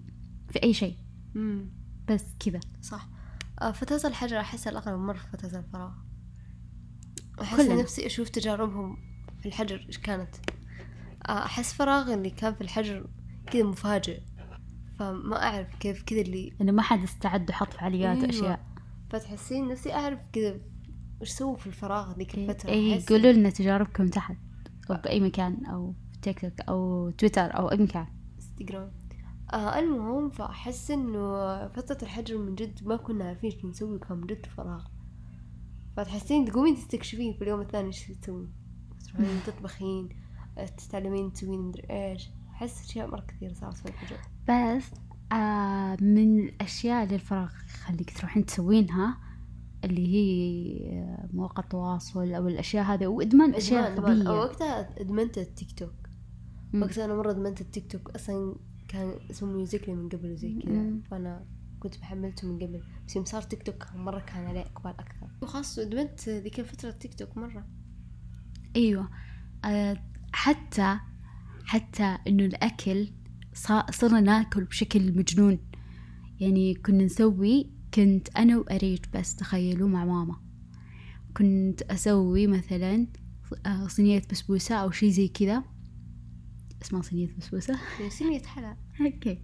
في 0.49 0.63
أي 0.63 0.73
شيء. 0.73 0.97
بس 2.09 2.25
كذا 2.39 2.59
صح. 2.81 3.07
فتاة 3.73 4.09
الحجر 4.09 4.39
أحس 4.39 4.67
الأغلب 4.67 4.99
مرة 4.99 5.17
في 5.17 5.37
فتاة 5.37 5.59
الفراغ. 5.59 5.91
أحس 7.41 7.57
كلنا. 7.57 7.81
نفسي 7.81 8.05
أشوف 8.05 8.29
تجاربهم 8.29 8.97
في 9.41 9.45
الحجر 9.45 9.85
إيش 9.87 9.97
كانت. 9.97 10.35
آه، 11.27 11.45
أحس 11.45 11.73
فراغ 11.73 12.13
اللي 12.13 12.29
كان 12.29 12.53
في 12.53 12.61
الحجر 12.61 13.07
كذا 13.51 13.63
مفاجئ. 13.63 14.21
فما 14.99 15.43
أعرف 15.43 15.75
كيف 15.75 16.03
كذا 16.03 16.21
اللي 16.21 16.53
إنه 16.61 16.71
ما 16.71 16.81
حد 16.81 17.03
استعد 17.03 17.49
وحط 17.49 17.73
فعاليات 17.73 18.17
أيوة. 18.17 18.25
واشياء 18.25 18.65
فتحسين 19.09 19.67
نفسي 19.67 19.93
أعرف 19.93 20.19
كذا 20.33 20.59
وش 21.23 21.29
سووا 21.29 21.55
في 21.57 21.67
الفراغ 21.67 22.17
ذيك 22.17 22.35
الفترة؟ 22.37 22.69
اي 22.69 23.01
أحس- 23.01 23.05
قولوا 23.09 23.31
لنا 23.31 23.49
تجاربكم 23.49 24.07
تحت 24.07 24.37
أو 24.91 24.95
بأي 24.95 25.19
مكان 25.19 25.65
أو 25.65 25.93
في 26.13 26.19
تيك 26.21 26.41
توك 26.41 26.61
أو 26.61 27.09
تويتر 27.09 27.57
أو 27.57 27.71
أي 27.71 27.77
مكان. 27.77 28.07
إنستغرام. 28.35 28.91
آه 29.53 29.79
المهم 29.79 30.29
فأحس 30.29 30.91
إنه 30.91 31.67
فترة 31.67 31.97
الحجر 32.03 32.37
من 32.37 32.55
جد 32.55 32.79
ما 32.87 32.95
كنا 32.95 33.25
عارفين 33.25 33.51
إيش 33.51 33.65
نسوي 33.65 33.99
كان 33.99 34.17
من 34.17 34.27
جد 34.27 34.45
فراغ. 34.45 34.83
فتحسين 35.97 36.45
تقومين 36.45 36.75
تستكشفين 36.75 37.33
في 37.33 37.41
اليوم 37.43 37.61
الثاني 37.61 37.87
إيش 37.87 38.07
تسوين 38.21 38.53
تروحين 39.05 39.39
تطبخين 39.47 40.09
تتعلمين 40.77 41.33
تسوين 41.33 41.59
مدري 41.59 41.83
إيش. 41.89 42.29
أحس 42.53 42.89
أشياء 42.89 43.07
مرة 43.07 43.25
كثيرة 43.27 43.53
صارت 43.53 43.77
في 43.77 43.85
الحجاب 43.85 44.19
بس 44.47 44.83
آه 45.31 45.97
من 46.01 46.39
الأشياء 46.39 47.03
اللي 47.03 47.15
الفراغ 47.15 47.51
يخليك 47.69 48.17
تروحين 48.17 48.45
تسوينها 48.45 49.17
اللي 49.83 50.07
هي 50.07 50.89
آه، 50.91 51.29
مواقع 51.33 51.63
التواصل 51.63 52.33
أو 52.33 52.47
الأشياء 52.47 52.83
هذه 52.85 53.17
إدمان- 53.17 53.55
إدمان. 53.55 53.99
غبية 53.99 54.29
وقتها 54.29 55.01
إدمنت 55.01 55.37
التيك 55.37 55.71
توك. 55.79 55.93
وقتها 56.73 57.05
أنا 57.05 57.15
مرة 57.15 57.31
إدمنت 57.31 57.61
التيك 57.61 57.91
توك. 57.91 58.09
أصلا 58.09 58.55
كان 58.87 59.13
اسمه 59.31 59.49
Musical.ly 59.51 59.95
من 59.95 60.09
قبل 60.09 60.31
وزي 60.31 60.59
كذا. 60.59 60.99
فأنا 61.11 61.45
كنت 61.79 61.97
محملته 61.99 62.47
من 62.47 62.55
قبل. 62.55 62.81
بس 63.07 63.15
يوم 63.15 63.25
صار 63.25 63.41
تيك 63.41 63.63
توك 63.63 63.85
مرة 63.95 64.19
كان 64.19 64.45
عليه 64.45 64.61
إقبال 64.61 64.91
أكثر. 64.91 65.27
وخاصة 65.41 65.81
إدمنت 65.81 66.29
ذيك 66.29 66.59
الفترة 66.59 66.91
تيك 66.91 67.13
توك 67.13 67.37
مرة. 67.37 67.67
أيوه. 68.75 69.09
آه، 69.65 69.97
حتى 70.33 70.97
حتى 71.65 72.17
إنه 72.27 72.45
الأكل 72.45 73.11
صا- 73.53 73.91
صرنا 73.91 74.19
ناكل 74.21 74.63
بشكل 74.63 75.17
مجنون. 75.17 75.59
يعني 76.39 76.73
كنا 76.73 77.03
نسوي 77.03 77.69
كنت 77.93 78.29
أنا 78.37 78.57
وأريج 78.57 78.99
بس 79.13 79.35
تخيلوا 79.35 79.89
مع 79.89 80.05
ماما. 80.05 80.35
كنت 81.37 81.81
أسوي 81.81 82.47
مثلا 82.47 83.07
آه، 83.65 83.87
صينية 83.87 84.21
بسبوسة 84.31 84.75
أو 84.75 84.91
شي 84.91 85.11
زي 85.11 85.27
كذا. 85.27 85.63
اسمها 86.81 87.01
صينية 87.01 87.29
بسبوسة. 87.37 87.79
سمية 88.09 88.41
حلا 88.41 88.77
أوكي. 89.01 89.39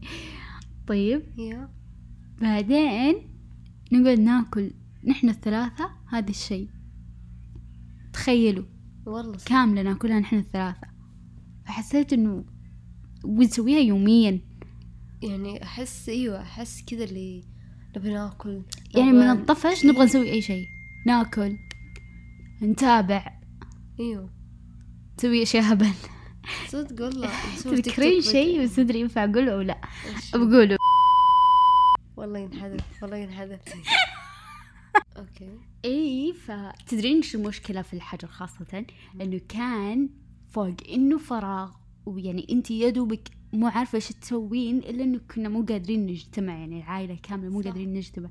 طيب. 0.87 1.23
بعدين 2.41 3.15
نقعد 3.91 4.19
ناكل 4.19 4.71
نحن 5.07 5.29
الثلاثة 5.29 5.89
هذا 6.09 6.29
الشيء. 6.29 6.69
تخيلوا. 8.13 8.65
والله. 9.05 9.37
كاملة 9.45 9.81
ناكلها 9.81 10.19
نحن 10.19 10.37
الثلاثة. 10.37 10.87
فحسيت 11.65 12.13
إنه 12.13 12.45
ونسويها 13.23 13.79
يوميا. 13.79 14.39
يعني 15.23 15.63
أحس 15.63 16.09
إيوه 16.09 16.41
أحس 16.41 16.83
كذا 16.87 17.03
اللي 17.03 17.43
نبي 17.97 18.13
ناكل 18.13 18.61
يعني 18.95 19.11
من 19.11 19.29
الطفش 19.29 19.85
نبغى 19.85 20.05
نسوي 20.05 20.31
أي 20.31 20.41
شيء. 20.41 20.67
ناكل 21.05 21.57
نتابع 22.61 23.39
إيوه. 23.99 24.29
نسوي 25.17 25.43
أشياء 25.43 25.73
هبل. 25.73 25.91
صدق 26.67 27.05
والله. 27.05 27.29
تذكرين 27.63 28.21
شيء. 28.21 28.63
بس 28.63 28.79
ادري 28.79 28.99
ينفع 28.99 29.23
أقوله 29.23 29.53
أو 29.53 29.61
لا؟ 29.61 29.81
بقوله. 30.33 30.77
والله 32.17 32.39
ينحذف 32.39 33.03
والله 33.03 33.17
ينحذف. 33.17 33.59
أوكي. 35.17 35.59
إي 35.85 36.33
فتدرين 36.33 37.15
إيش 37.17 37.35
المشكلة 37.35 37.81
في 37.81 37.93
الحجر 37.93 38.27
خاصة؟ 38.27 38.85
إنه 39.21 39.41
كان 39.49 40.09
فوق 40.51 40.75
إنه 40.89 41.17
فراغ 41.17 41.71
ويعني 42.05 42.47
أنت 42.51 42.71
يا 42.71 42.89
دوبك 42.89 43.38
مو 43.53 43.67
عارفة 43.67 43.95
إيش 43.95 44.07
تسوين 44.07 44.77
إلا 44.77 45.03
إنه 45.03 45.19
كنا 45.35 45.49
مو 45.49 45.65
قادرين 45.65 46.05
نجتمع 46.05 46.57
يعني 46.57 46.77
العائلة 46.77 47.15
كاملة 47.23 47.49
مو 47.49 47.61
صح. 47.61 47.67
قادرين 47.67 47.93
نجتمع. 47.93 48.29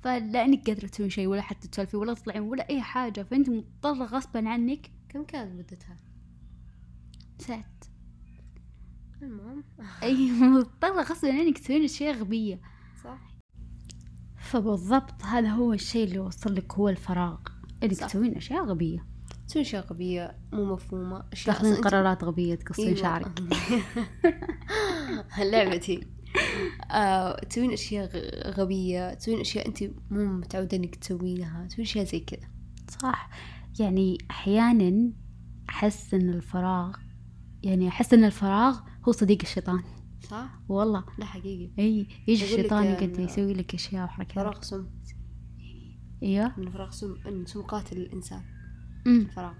فلا 0.00 0.44
إنك 0.44 0.66
قادرة 0.66 0.86
تسوين 0.86 1.10
شيء 1.10 1.26
ولا 1.26 1.42
حتى 1.42 1.68
تسولفي 1.68 1.96
ولا 1.96 2.14
تطلعين 2.14 2.42
ولا 2.42 2.68
أي 2.70 2.80
حاجة 2.82 3.22
فأنت 3.22 3.50
مضطرة 3.50 4.04
غصبا 4.04 4.48
عنك. 4.48 4.90
كم 5.08 5.24
كانت 5.24 5.54
مدتها؟ 5.54 5.96
ساعات 7.38 7.84
المهم. 9.22 9.64
أي 10.02 10.32
مضطرة 10.32 11.02
غصبا 11.02 11.32
عنك 11.32 11.58
تسوين 11.58 11.84
أشياء 11.84 12.14
غبية. 12.14 12.60
صح. 13.04 13.32
فبالضبط 14.36 15.22
هذا 15.24 15.48
هو 15.48 15.72
الشيء 15.72 16.04
اللي 16.04 16.18
وصل 16.18 16.54
لك 16.54 16.74
هو 16.74 16.88
الفراغ 16.88 17.40
إنك. 17.82 17.92
تسوين 17.92 18.36
أشياء 18.36 18.64
غبية. 18.64 19.11
تسوي 19.52 19.62
أشياء 19.62 19.86
غبية 19.86 20.36
مو 20.52 20.64
مفهومة 20.64 21.24
أشياء 21.32 21.54
تأخذين 21.56 21.76
أنت- 21.76 21.80
قرارات 21.80 22.24
غبية 22.24 22.54
تقصين 22.54 22.86
أيوة. 22.86 22.98
شعرك. 23.00 23.42
لعبتي. 25.38 26.06
آه، 26.90 27.40
تسوين 27.44 27.72
أشياء 27.72 28.06
غ- 28.06 28.60
غبية 28.60 29.14
تسوين 29.14 29.40
أشياء 29.40 29.68
انت 29.68 29.82
مو 30.10 30.24
متعودة 30.26 30.76
إنك 30.76 30.94
تسوينها 30.96 31.66
تسوين 31.66 31.86
أشياء 31.86 32.04
زي 32.04 32.20
كذا. 32.20 32.48
صح. 33.02 33.30
يعني 33.80 34.18
أحيانا 34.30 35.12
أحس 35.68 36.14
إن 36.14 36.28
الفراغ 36.28 36.96
يعني 37.62 37.88
أحس 37.88 38.14
إن 38.14 38.24
الفراغ 38.24 38.78
هو 39.08 39.12
صديق 39.12 39.38
الشيطان. 39.42 39.82
صح؟ 40.30 40.48
والله. 40.68 41.04
لا 41.18 41.24
حقيقي. 41.24 41.70
إي 41.78 42.06
يجي 42.28 42.44
الشيطان 42.44 42.82
إن- 42.82 42.86
يقعد 43.02 43.18
يسوي 43.18 43.54
لك 43.54 43.74
أشياء 43.74 44.04
وحركات. 44.04 44.34
فراغ 44.34 44.60
سم 44.62 44.86
إيوه. 46.22 46.52
من 46.60 46.70
فراغ 46.70 46.90
سم 46.90 47.44
سم 47.46 47.62
قاتل 47.62 47.96
الإنسان. 47.96 48.42
الفراغ 49.06 49.52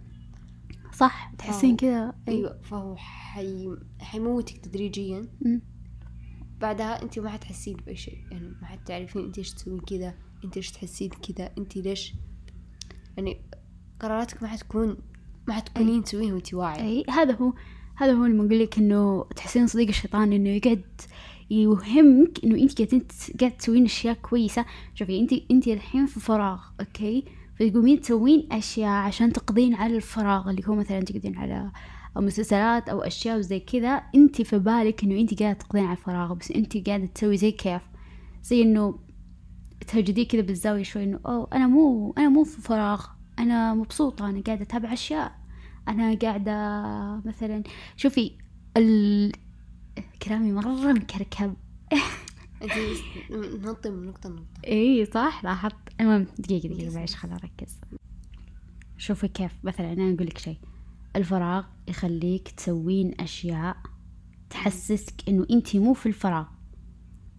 صح 0.92 1.32
تحسين 1.38 1.76
كذا 1.76 2.14
أي. 2.28 2.34
أيوه 2.34 2.61
فهو 2.62 2.96
حي... 2.96 3.68
حيموتك 4.00 4.56
تدريجيا. 4.56 5.28
أمم، 5.46 5.62
بعدها 6.61 7.02
انت 7.02 7.18
ما 7.18 7.30
حتحسين 7.30 7.76
بأي 7.76 7.96
شيء 7.96 8.18
يعني 8.30 8.49
ما 8.49 8.66
حتعرفين 8.66 9.25
انت 9.25 9.38
إيش 9.38 9.54
تسوين 9.54 9.80
كذا 9.80 10.14
انت 10.44 10.56
إيش 10.56 10.70
تحسين 10.70 11.11
كذا 11.11 11.50
انت 11.58 11.76
ليش. 11.76 12.14
يعني 13.16 13.40
قراراتك 14.00 14.42
ما 14.42 14.49
حتكون 14.49 14.96
ما 15.49 15.54
حتكونين 15.54 16.04
تسوينها 16.04 16.34
وانت 16.34 16.54
واعية. 16.54 16.82
أي. 16.82 17.04
هذا 17.11 17.34
هو 17.34 17.52
هذا 17.96 18.12
هو 18.12 18.25
اللي 18.25 18.37
بقول 18.37 18.61
لك 18.61 18.78
إنه 18.78 19.25
تحسين 19.37 19.66
صديق 19.66 19.88
الشيطان 19.88 20.32
إنه 20.32 20.49
يقعد 20.50 20.84
يوهمك 21.50 22.44
إنه 22.44 22.62
انت 22.62 22.78
قاعدين 22.78 23.02
قاعد 23.40 23.56
تسوين 23.56 23.84
أشياء 23.84 24.14
كويسة. 24.14 24.64
شوفي 24.94 25.20
انت 25.20 25.32
انت 25.50 25.68
الحين 25.68 26.06
في 26.06 26.20
فراغ 26.20 26.61
أوكي؟ 26.80 27.25
فتقومين 27.62 28.00
تسوين 28.00 28.49
أشياء 28.52 28.88
عشان 28.88 29.33
تقضين 29.33 29.75
على 29.75 29.97
الفراغ 29.97 30.50
اللي 30.50 30.62
هو 30.69 30.75
مثلا 30.75 31.00
تقضين 31.00 31.37
على 31.37 31.73
مسلسلات 32.16 32.88
أو 32.88 33.00
أشياء 33.00 33.38
وزي 33.38 33.61
كذا. 33.61 34.02
انت 34.14 34.42
في 34.42 34.59
بالك 34.59 35.04
إنه 35.04 35.21
انت 35.21 35.42
قاعدة 35.42 35.59
تقضين 35.59 35.85
على 35.85 35.97
الفراغ 35.97 36.35
بس 36.35 36.50
انت 36.50 36.88
قاعدة 36.88 37.07
تسوي 37.07 37.37
زي 37.37 37.50
كيف؟ 37.50 37.83
زي 38.42 38.62
إنه 38.62 38.99
تهجديه 39.87 40.28
كذا 40.28 40.40
بالزاوية 40.40 40.83
شوي 40.83 41.04
إنه 41.04 41.21
أوه 41.26 41.49
أنا 41.52 41.66
مو 41.66 42.14
أنا 42.19 42.28
مو 42.28 42.45
في 42.45 42.61
فراغ 42.61 43.07
أنا 43.38 43.75
مبسوطة 43.75 44.31
أنا 44.31 44.42
قاعدة 44.47 44.62
أتابع 44.62 44.92
أشياء. 44.92 45.33
أنا 45.88 46.14
قاعدة 46.14 46.52
مثلا 47.25 47.62
شوفي 47.97 48.33
ال... 48.76 49.33
كلامي 50.23 50.52
مرة 50.52 50.92
مكركب. 50.92 51.54
ننطي 53.31 53.90
من 53.90 54.07
نقطة 54.07 54.31
لنقطة. 54.31 54.61
اي 54.66 55.04
صح؟ 55.04 55.45
لاحظت 55.45 55.76
المهم 56.00 56.26
دقيقة 56.38 56.69
دقيقة 56.69 56.95
معلش 56.95 57.14
خليني 57.14 57.37
أركز. 57.37 57.78
شوفي 58.99 59.28
كيف. 59.28 59.52
مثلا 59.64 59.92
أنا 59.92 60.14
أقول 60.14 60.26
لك 60.26 60.38
شيء. 60.38 60.59
الفراغ 61.16 61.64
يخليك 61.88 62.49
تسوين 62.49 63.21
أشياء 63.21 63.76
تحسسك 64.50 65.28
إنه 65.28 65.47
أنت 65.50 65.76
مو 65.76 65.95
في 65.95 66.07
الفراغ 66.07 66.47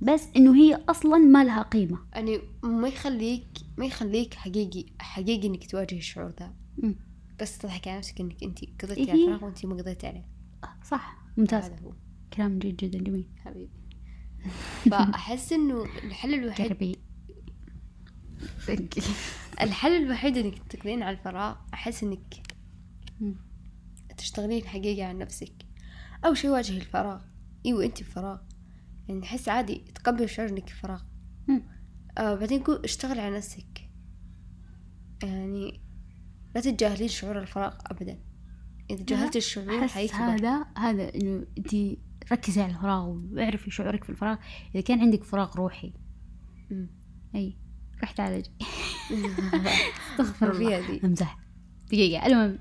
بس 0.01 0.27
إنه 0.36 0.56
هي 0.56 0.84
أصلا 0.89 1.18
ما 1.18 1.44
لها 1.44 1.62
قيمة. 1.62 2.00
يعني 2.13 2.39
ما 2.63 2.88
يخليك 2.88 3.48
ما 3.77 3.86
يخليك 3.86 4.34
حقيقي 4.34 4.86
حقيقي 5.00 5.48
إنك 5.48 5.72
تواجهي 5.72 5.98
الشعور 5.98 6.34
ذا. 6.39 6.53
بس 7.42 7.58
تضحك 7.58 7.88
على 7.88 7.98
نفسك 7.98 8.22
إنك 8.22 8.44
أنت 8.44 8.60
قضيتي 8.82 9.01
إيه. 9.01 9.12
على 9.12 9.24
الفراغ 9.24 9.46
وأنت 9.46 9.65
ما 9.65 9.75
قضيتي 9.75 10.08
عليه. 10.08 10.25
صح 10.84 11.18
ممتاز. 11.38 11.63
هذا 11.63 11.80
هو. 11.84 11.94
كلام 12.34 12.60
جدا 12.60 12.88
جدا 12.88 13.00
جميل. 13.03 13.27
حبيبي. 13.38 13.70
فأحس 14.91 15.53
إنه 15.53 15.83
الحل 16.03 16.33
الوحيد 16.33 16.97
الحل 19.62 19.91
الوحيد 19.91 20.38
إنك 20.38 20.59
تقضين 20.69 21.03
على 21.03 21.17
الفراغ 21.17 21.55
أحس 21.73 22.03
إنك. 22.03 22.35
تشتغلين 24.17 24.67
حقيقة 24.67 25.07
على 25.07 25.19
نفسك. 25.19 25.53
أول 26.25 26.38
شيء 26.38 26.51
واجهي 26.51 26.77
الفراغ. 26.77 27.21
إيوه 27.65 27.85
انت 27.85 28.03
بفراغ 28.03 28.38
يعني 29.07 29.23
احس 29.23 29.50
عادي 29.50 29.75
تقبل 29.95 30.29
شعور 30.29 30.50
إنك 30.50 30.69
في 30.69 30.75
فراغ. 30.75 31.01
آه 32.17 32.35
بعدين 32.35 32.63
قول 32.63 32.81
اشتغل 32.83 33.19
على 33.19 33.38
نفسك. 33.38 33.89
يعني 35.23 35.81
لا 36.55 36.62
تتجاهلين 36.62 37.07
شعور 37.07 37.39
الفراغ 37.39 37.75
ابدا. 37.85 38.19
إذا 38.89 39.03
تجاهلت 39.03 39.35
الشعور 39.35 39.88
حيكبر. 39.88 40.17
هذا 40.17 40.65
هذا 40.77 41.15
إنه 41.15 41.45
انت 41.57 41.75
ركزي 42.32 42.62
على 42.62 42.72
الفراغ 42.72 43.18
واعرفي 43.32 43.72
شعورك 43.72 44.03
في 44.03 44.10
الفراغ. 44.10 44.38
إذا 44.75 44.82
كان 44.82 45.00
عندك 45.00 45.24
فراغ 45.24 45.56
روحي. 45.56 45.94
أي 47.36 47.58
روح 48.01 48.12
تعالج. 48.12 48.46
استغفر 50.12 50.51
الله. 50.51 50.82
فيها 50.82 50.92
دي. 50.92 51.06
امزح 51.08 51.38
دقيقة 51.88 52.25
المهم 52.25 52.60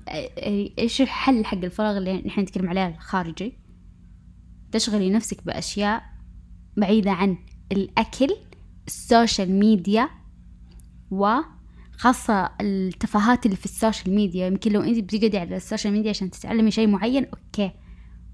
إيش 0.79 1.01
الحل 1.01 1.45
حق 1.45 1.57
الفراغ 1.57 1.97
اللي 1.97 2.21
نحن 2.21 2.41
نتكلم 2.41 2.69
عليه 2.69 2.87
الخارجي؟ 2.87 3.57
تشغلي 4.71 5.09
نفسك 5.09 5.45
بأشياء 5.45 6.03
بعيدة 6.77 7.11
عن 7.11 7.37
الأكل 7.71 8.35
ال 8.87 8.96
social 8.96 9.51
media 9.51 10.09
وخاصة 11.11 12.51
التفاهات 12.61 13.45
اللي 13.45 13.57
في 13.57 13.65
ال 13.65 13.72
social 13.72 14.15
media. 14.15 14.47
يمكن 14.47 14.71
لو 14.71 14.81
أنت 14.81 14.99
بتقعدي 14.99 15.37
على 15.37 15.55
ال 15.55 15.60
social 15.60 15.93
media 15.93 16.09
عشان 16.09 16.31
تتعلمي 16.31 16.71
شيء 16.71 16.87
معين 16.87 17.25
أوكي. 17.25 17.71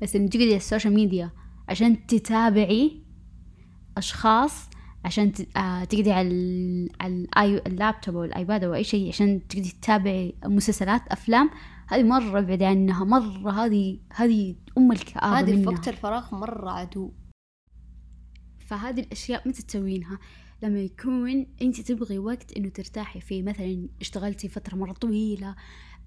بس 0.01 0.15
لما 0.15 0.27
تقعدي 0.27 0.45
على 0.47 0.55
ال 0.57 0.62
social 0.62 0.93
media 0.93 1.31
عشان 1.69 2.07
تتابعي 2.07 3.03
أشخاص 3.97 4.69
عشان 5.05 5.31
آه، 5.57 5.83
تقعدي 5.83 6.11
على 6.11 6.27
ال- 6.27 6.89
على 7.01 7.25
الآي- 7.27 7.67
اللابتوب 7.67 8.15
أو 8.15 8.23
الآيباد 8.23 8.63
أو 8.63 8.73
أي 8.73 8.83
شيء 8.83 9.07
عشان 9.07 9.47
تقعدي 9.47 9.71
تتابعي 9.71 10.35
مسلسلات 10.45 11.01
أفلام. 11.07 11.49
هذه 11.87 12.03
مرة 12.03 12.39
بعد 12.41 12.63
عنها 12.63 13.03
مرة 13.03 13.51
هذه 13.65 13.99
هذه 14.13 14.55
أم 14.77 14.91
الكآبة 14.91 15.39
هذه 15.39 15.61
في 15.61 15.67
وقت 15.67 15.87
الفراغ 15.87 16.35
مرة 16.35 16.69
عدو. 16.71 17.11
فهذه 18.59 18.99
الأشياء 18.99 19.47
متى 19.47 19.61
تسوينها؟ 19.61 20.19
لما 20.63 20.79
يكون 20.79 21.45
أنت 21.61 21.81
تبغي 21.81 22.19
وقت 22.19 22.51
إنه 22.57 22.69
ترتاحي 22.69 23.19
فيه. 23.21 23.43
مثلا 23.43 23.87
اشتغلتي 24.01 24.47
فترة 24.47 24.75
مرة 24.75 24.91
طويلة 24.93 25.55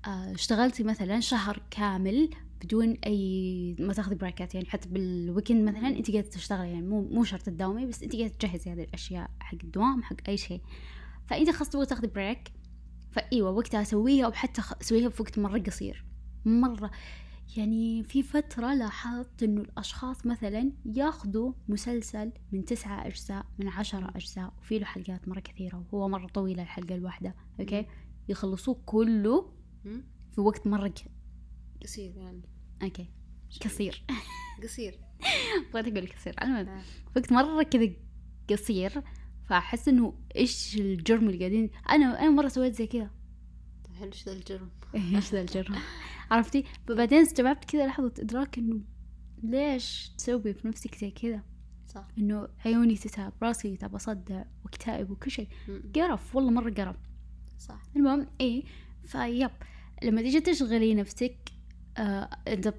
آه، 0.06 0.32
اشتغلتي 0.34 0.82
مثلا 0.82 1.20
شهر 1.20 1.62
كامل 1.70 2.30
بدون 2.64 2.96
أي 3.06 3.76
ما 3.78 3.92
تاخذي 3.92 4.14
بريكات 4.14 4.54
يعني 4.54 4.66
حتى 4.66 4.88
بال 4.88 5.06
weekend 5.06 5.68
مثلا 5.68 5.88
أنت 5.88 6.10
قاعدة 6.10 6.28
تشتغلي 6.28 6.70
يعني 6.72 6.86
مو 6.86 7.00
مو 7.02 7.24
شرط 7.24 7.42
تداومي 7.42 7.86
بس 7.86 8.02
أنت 8.02 8.16
قاعدة 8.16 8.34
تجهزي 8.34 8.72
هذه 8.72 8.82
الأشياء 8.82 9.30
حق 9.40 9.58
الدوام 9.64 10.02
حق 10.02 10.16
أي 10.28 10.36
شيء. 10.36 10.60
فأنت 11.26 11.50
خلاص 11.50 11.70
تبغي 11.70 11.86
تاخذي 11.86 12.06
break 12.06 12.52
فأيوة 13.10 13.50
وقتها 13.50 13.84
سويها 13.84 14.26
أو 14.26 14.32
حتى 14.32 14.60
خ- 14.62 14.82
سويها 14.82 15.08
في 15.08 15.22
وقت 15.22 15.38
مرة 15.38 15.58
قصير. 15.58 16.04
مرة. 16.44 16.90
يعني 17.56 18.02
في 18.04 18.22
فترة 18.22 18.74
لاحظت 18.74 19.42
إنه 19.42 19.60
الأشخاص 19.60 20.26
مثلا 20.26 20.72
ياخذوا 20.84 21.52
مسلسل 21.68 22.32
من 22.52 22.64
تسعة 22.64 23.06
أجزاء 23.06 23.46
من 23.58 23.68
عشرة 23.68 24.10
أجزاء 24.16 24.52
وفي 24.60 24.78
له 24.78 24.84
حلقات 24.84 25.28
مرة 25.28 25.40
كثيرة 25.40 25.84
وهو 25.92 26.08
مرة 26.08 26.26
طويلة 26.26 26.62
الحلقة 26.62 26.94
الواحدة 26.94 27.34
okay؟ 27.60 27.86
يخلصوه 28.28 28.76
كله. 28.86 29.52
في 30.34 30.40
وقت 30.40 30.66
مرة. 30.66 30.94
قصير 31.82 32.16
يعني. 32.16 32.42
okay. 32.82 33.06
قصير. 33.64 34.04
قصير. 34.62 34.98
بغيت 35.74 35.86
أقول 35.86 36.08
قصير. 36.12 36.34
المهم 36.42 36.68
آه. 36.68 36.82
وقت 37.16 37.32
مرة 37.32 37.62
كذا 37.62 37.90
قصير 38.50 39.02
فأحس 39.44 39.88
إنه 39.88 40.14
إيش 40.36 40.76
الجرم 40.76 41.28
اللي 41.28 41.38
قاعدين 41.38 41.70
أنا 41.90 42.20
أنا 42.20 42.30
مرة 42.30 42.48
سويت 42.48 42.74
زي 42.74 42.86
كذا. 42.86 43.10
طيب 43.84 43.94
حلو 43.94 44.10
شو 44.12 44.30
ذا 44.30 44.36
الجرم؟ 44.36 44.70
إيش 45.14 45.32
ذا 45.32 45.40
الجرم؟ 45.46 45.74
عرفتي؟ 46.30 46.64
بعدين 46.88 47.18
استوعبت 47.18 47.64
كذا 47.64 47.86
لحظة 47.86 48.12
إدراك 48.18 48.58
إنه 48.58 48.80
ليش 49.42 50.10
تسوي 50.18 50.54
في 50.54 50.68
نفسك 50.68 50.94
زي 50.94 51.10
كذا؟ 51.10 51.42
صح. 51.88 52.08
إنه 52.18 52.48
عيوني 52.64 52.96
تتعب 52.96 53.32
راسي 53.42 53.68
يتعب 53.68 53.94
أصدع 53.94 54.44
واكتئب 54.64 55.10
وكل 55.10 55.30
شيء. 55.30 55.48
قرف 55.94 56.36
والله 56.36 56.50
مرة 56.50 56.70
قرف. 56.70 56.96
صح. 57.58 57.82
المهم 57.96 58.26
إيه 58.40 58.62
فيب. 59.04 59.50
لما 60.02 60.22
تيجي 60.22 60.40
تشغلي 60.40 60.94
نفسك 60.94 61.51
آه 61.98 62.28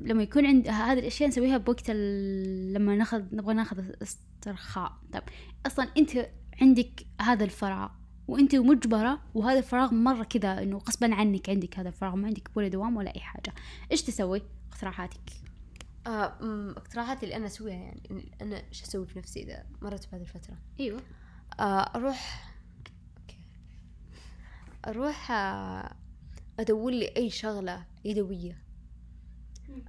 لما 0.02 0.24
يكون 0.24 0.46
عند 0.46 0.68
هذه 0.68 1.00
الأشياء 1.00 1.30
نسويها 1.30 1.58
بوقت 1.58 1.86
ال... 1.90 2.74
لما 2.74 2.96
ناخذ 2.96 3.24
نبغى 3.32 3.54
ناخذ 3.54 3.84
استرخاء. 4.02 4.98
طيب 5.14 5.24
أصلا 5.66 5.88
أنت 5.98 6.30
عندك 6.62 7.06
هذا 7.22 7.44
الفراغ 7.44 7.90
وأنت 8.28 8.56
مجبرة 8.56 9.22
وهذا 9.34 9.60
الفراغ 9.60 9.94
مرة 9.94 10.24
كذا 10.24 10.64
إنه 10.64 10.78
غصبا 10.78 11.16
عنك 11.16 11.50
عندك 11.50 11.80
هذا 11.80 11.88
الفراغ 11.90 12.16
ما 12.16 12.28
عندك 12.28 12.50
ولا 12.56 12.68
دوام 12.68 12.98
ولا 12.98 13.16
أي 13.16 13.20
حاجة. 13.20 13.54
إيش 13.92 14.02
تسوي؟ 14.02 14.42
اقتراحاتك. 14.72 15.32
آه 16.08 16.34
اقتراحاتي 16.78 17.26
اللي 17.26 17.36
أنا 17.36 17.46
أسويها 17.46 17.76
يعني 17.76 18.32
أنا 18.42 18.64
إيش 18.70 18.84
أسوي 18.84 19.06
في 19.06 19.20
نفسي 19.20 19.44
إذا 19.44 19.64
مرت 19.82 20.12
بهذه 20.12 20.22
الفترة؟ 20.22 20.58
أيوه. 20.80 21.02
آه 21.60 21.64
أروح. 21.96 22.50
أروح 24.88 25.32
آه 25.32 25.96
أدور 26.60 26.92
لي 26.92 27.14
أي 27.18 27.30
شغلة 27.30 27.86
يدوية. 28.06 28.63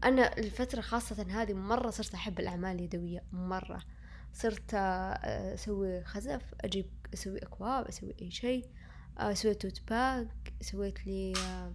أنا 0.05 0.39
الفترة 0.39 0.81
خاصة 0.81 1.27
هذه 1.43 1.53
مرة 1.53 1.91
صرت 1.91 2.15
أحب 2.15 2.41
الأعمال 2.41 2.77
اليدوية 2.77 3.23
مرة. 3.33 3.83
صرت 4.33 4.75
آه، 4.75 5.55
أسوي 5.55 6.05
خزف 6.05 6.43
أجيب 6.61 6.87
أسوي 7.15 7.39
أكواب 7.39 7.87
أسوي 7.87 8.15
أي 8.23 8.31
شيء. 8.31 8.67
آه، 9.19 9.33
سويت 9.33 9.63
tote 9.63 9.83
bag 9.91 10.53
سويت 10.61 11.07
لي 11.07 11.33
آه، 11.39 11.75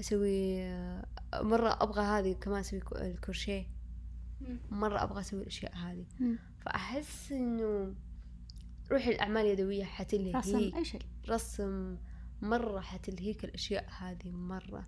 أسوي 0.00 0.64
مرة 1.34 1.78
أبغى 1.80 2.02
هذه 2.02 2.32
كمان 2.32 2.60
أسوي 2.60 2.80
الكروشيه. 2.92 3.66
مرة 4.70 5.02
أبغى 5.02 5.20
أسوي 5.20 5.40
الأشياء 5.42 5.74
هذه. 5.74 6.04
فأحس 6.60 7.32
إنه 7.32 7.94
روحي 8.92 9.10
الأعمال 9.10 9.46
اليدوية 9.46 9.84
حتلهيك 9.84 10.36
رسم 10.36 10.70
أي 10.76 10.84
شيء. 10.84 11.00
رسم 11.28 11.96
مرة 12.42 12.80
حتلهيك 12.80 13.44
الأشياء 13.44 13.86
هذه 13.98 14.30
مرة. 14.30 14.86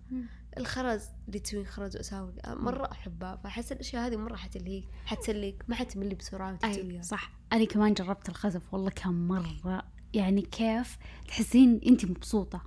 الخرز 0.57 1.01
اللي 1.27 1.39
تسوين 1.39 1.65
خرز 1.65 1.97
وأساور 1.97 2.33
آه، 2.45 2.53
مرة 2.55 2.91
أحبها. 2.91 3.35
فأحس 3.35 3.71
الأشياء 3.71 4.07
هذه 4.07 4.17
مرة 4.17 4.35
حتلهيك 4.35 4.85
حتسليك 5.05 5.63
ما 5.67 5.75
حتملي 5.75 6.15
بسرعة 6.15 6.47
وأنت 6.47 6.65
أي 6.65 6.75
تسويها 6.75 7.01
صح. 7.01 7.31
أنا 7.53 7.65
كمان 7.65 7.93
جربت 7.93 8.29
الخزف 8.29 8.73
والله 8.73 8.89
كان 8.89 9.27
مرة. 9.27 9.83
يعني 10.13 10.41
كيف؟ 10.41 10.97
تحسين 11.27 11.81
أنت 11.87 12.05
مبسوطة 12.05 12.61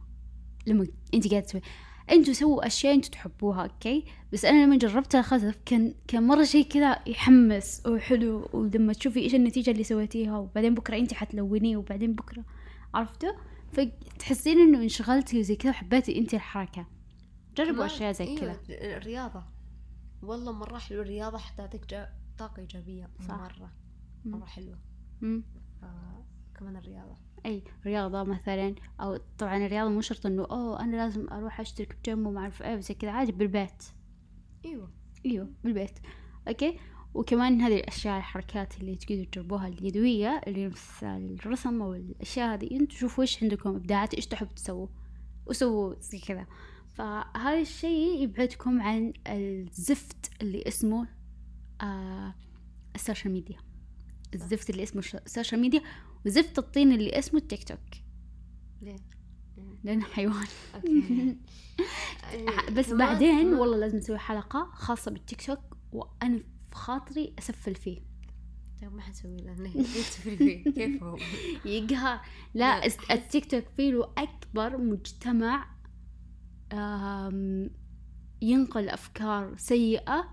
لما 0.67 0.87
أنت 1.15 1.31
قاعدة 1.31 1.47
تسوي. 1.47 1.61
أنتوا 2.11 2.33
سووا 2.35 2.67
أشياء 2.67 2.95
أنتوا 2.95 3.11
تحبوها 3.11 3.63
أوكي؟ 3.63 4.05
بس 4.33 4.45
أنا 4.45 4.65
لما 4.65 4.77
جربت 4.77 5.15
الخزف 5.15 5.59
كان 5.67 5.95
كان 6.09 6.23
مرة 6.23 6.45
شيء 6.45 6.69
كذا 6.69 6.99
يحمس 7.07 7.83
وحلو. 7.87 8.49
ولما 8.53 8.93
تشوفي 8.93 9.21
إيش 9.21 9.35
النتيجة 9.35 9.71
اللي 9.71 9.85
سويتيها 9.85 10.39
وبعدين 10.39 10.75
بكرة 10.75 10.97
أنت 10.97 11.15
حتلونيه 11.15 11.77
وبعدين 11.77 12.15
بكرة 12.15 12.45
عرفتوا؟ 12.95 13.33
فتحسين 13.77 14.59
إنه 14.59 14.83
انشغلتي 14.83 15.39
وزي 15.39 15.57
كذا 15.57 15.71
وحبيتي 15.71 16.19
أنت 16.19 16.35
الحركة. 16.35 16.87
جربوا 17.57 17.87
أشياء 17.87 18.13
زي 18.13 18.25
أيوة، 18.25 18.41
كذا. 18.41 18.61
الرياضة. 18.71 19.45
والله 20.23 20.53
مرة 20.53 20.79
حلوة 20.79 21.03
الرياضة 21.03 21.39
حتعطيك 21.39 21.87
جا- 21.87 22.13
طاقة 22.39 22.61
إيجابية 22.61 23.11
صح. 23.29 23.35
مرة. 23.35 23.73
مم. 24.25 24.33
مرة 24.33 24.47
حلوة. 24.47 24.79
مم. 25.21 25.45
آه 25.83 26.25
كمان 26.55 26.77
الرياضة. 26.77 27.17
أي 27.47 27.63
رياضة 27.87 28.23
مثلا 28.23 28.75
أو 29.01 29.17
طبعا 29.39 29.57
الرياضة 29.57 29.91
مو 29.91 30.01
شرط 30.01 30.27
إنه 30.27 30.45
أوه 30.51 30.81
أنا 30.81 30.97
لازم 30.97 31.29
أروح 31.33 31.61
أشترك 31.61 31.97
بجيم 32.03 32.27
وما 32.27 32.41
أعرف 32.41 32.63
إيه 32.63 32.77
زي 32.81 32.95
كذا 32.95 33.11
عادي 33.11 33.33
بالبيت. 33.33 33.83
أيوة. 34.65 34.91
إيوه 35.27 35.51
بالبيت. 35.65 35.99
أوكي؟ 36.49 36.79
وكمان 37.17 37.61
هذه 37.61 37.75
الأشياء 37.75 38.19
الحركات 38.19 38.81
اللي 38.81 38.97
تقدروا 38.97 39.25
تجربوها 39.25 39.69
اليدوية 39.69 40.41
اللي 40.47 40.69
مثل 40.69 41.07
الرسم 41.07 41.83
أو 41.83 41.95
الاشياء 41.95 42.55
هذه 42.55 42.71
أنتوا 42.71 42.97
شوفوا 42.99 43.25
إيش 43.25 43.43
عندكم 43.43 43.77
إبداعات 43.77 44.15
إيش 44.15 44.27
تحب 44.27 44.55
تسووا 44.55 44.89
وسووا 45.47 45.95
زي 46.01 46.19
كذا. 46.19 46.47
فهذا 46.95 47.61
الشيء 47.61 48.23
يبعدكم 48.23 48.83
عن 48.83 49.13
الزفت 49.27 50.31
اللي 50.43 50.63
اسمه 50.69 51.09
آه 51.81 52.35
ال 52.95 53.00
social 53.00 53.33
media 53.33 53.59
الزفت 54.35 54.71
اللي 54.71 54.83
اسمه 54.83 55.03
ال 55.27 55.32
social 55.32 55.61
media 55.61 55.83
وزفت 56.27 56.59
الطين 56.59 56.93
اللي 56.93 57.19
اسمه 57.19 57.41
التيك 57.41 57.65
توك 57.65 57.79
ليه؟ 58.83 58.97
لأنه 59.85 60.05
حيوان. 60.05 60.47
بس 62.77 62.91
بعدين 63.03 63.55
والله 63.55 63.77
لازم 63.77 63.99
نسوي 63.99 64.19
حلقة 64.19 64.71
خاصة 64.75 65.11
بالتيك 65.11 65.47
توك 65.47 65.61
وأنا 65.93 66.56
في 66.77 66.83
خاطري 66.83 67.35
أسفل 67.39 67.75
فيه. 67.75 68.01
طيب 68.81 68.95
ما 68.95 69.03
هي 69.07 69.83
تفرق 69.83 70.37
فيه؟ 70.37 70.65
كيف 70.65 71.03
هو؟ 71.03 71.17
يقهر. 71.65 72.21
لا 72.55 72.87
التيك 72.87 73.51
توك 73.51 73.65
فيه 73.77 73.93
له 73.93 74.13
أكبر 74.19 74.77
مجتمع 74.79 75.77
ينقل 78.43 78.89
أفكار 78.89 79.57
سيئة 79.57 80.25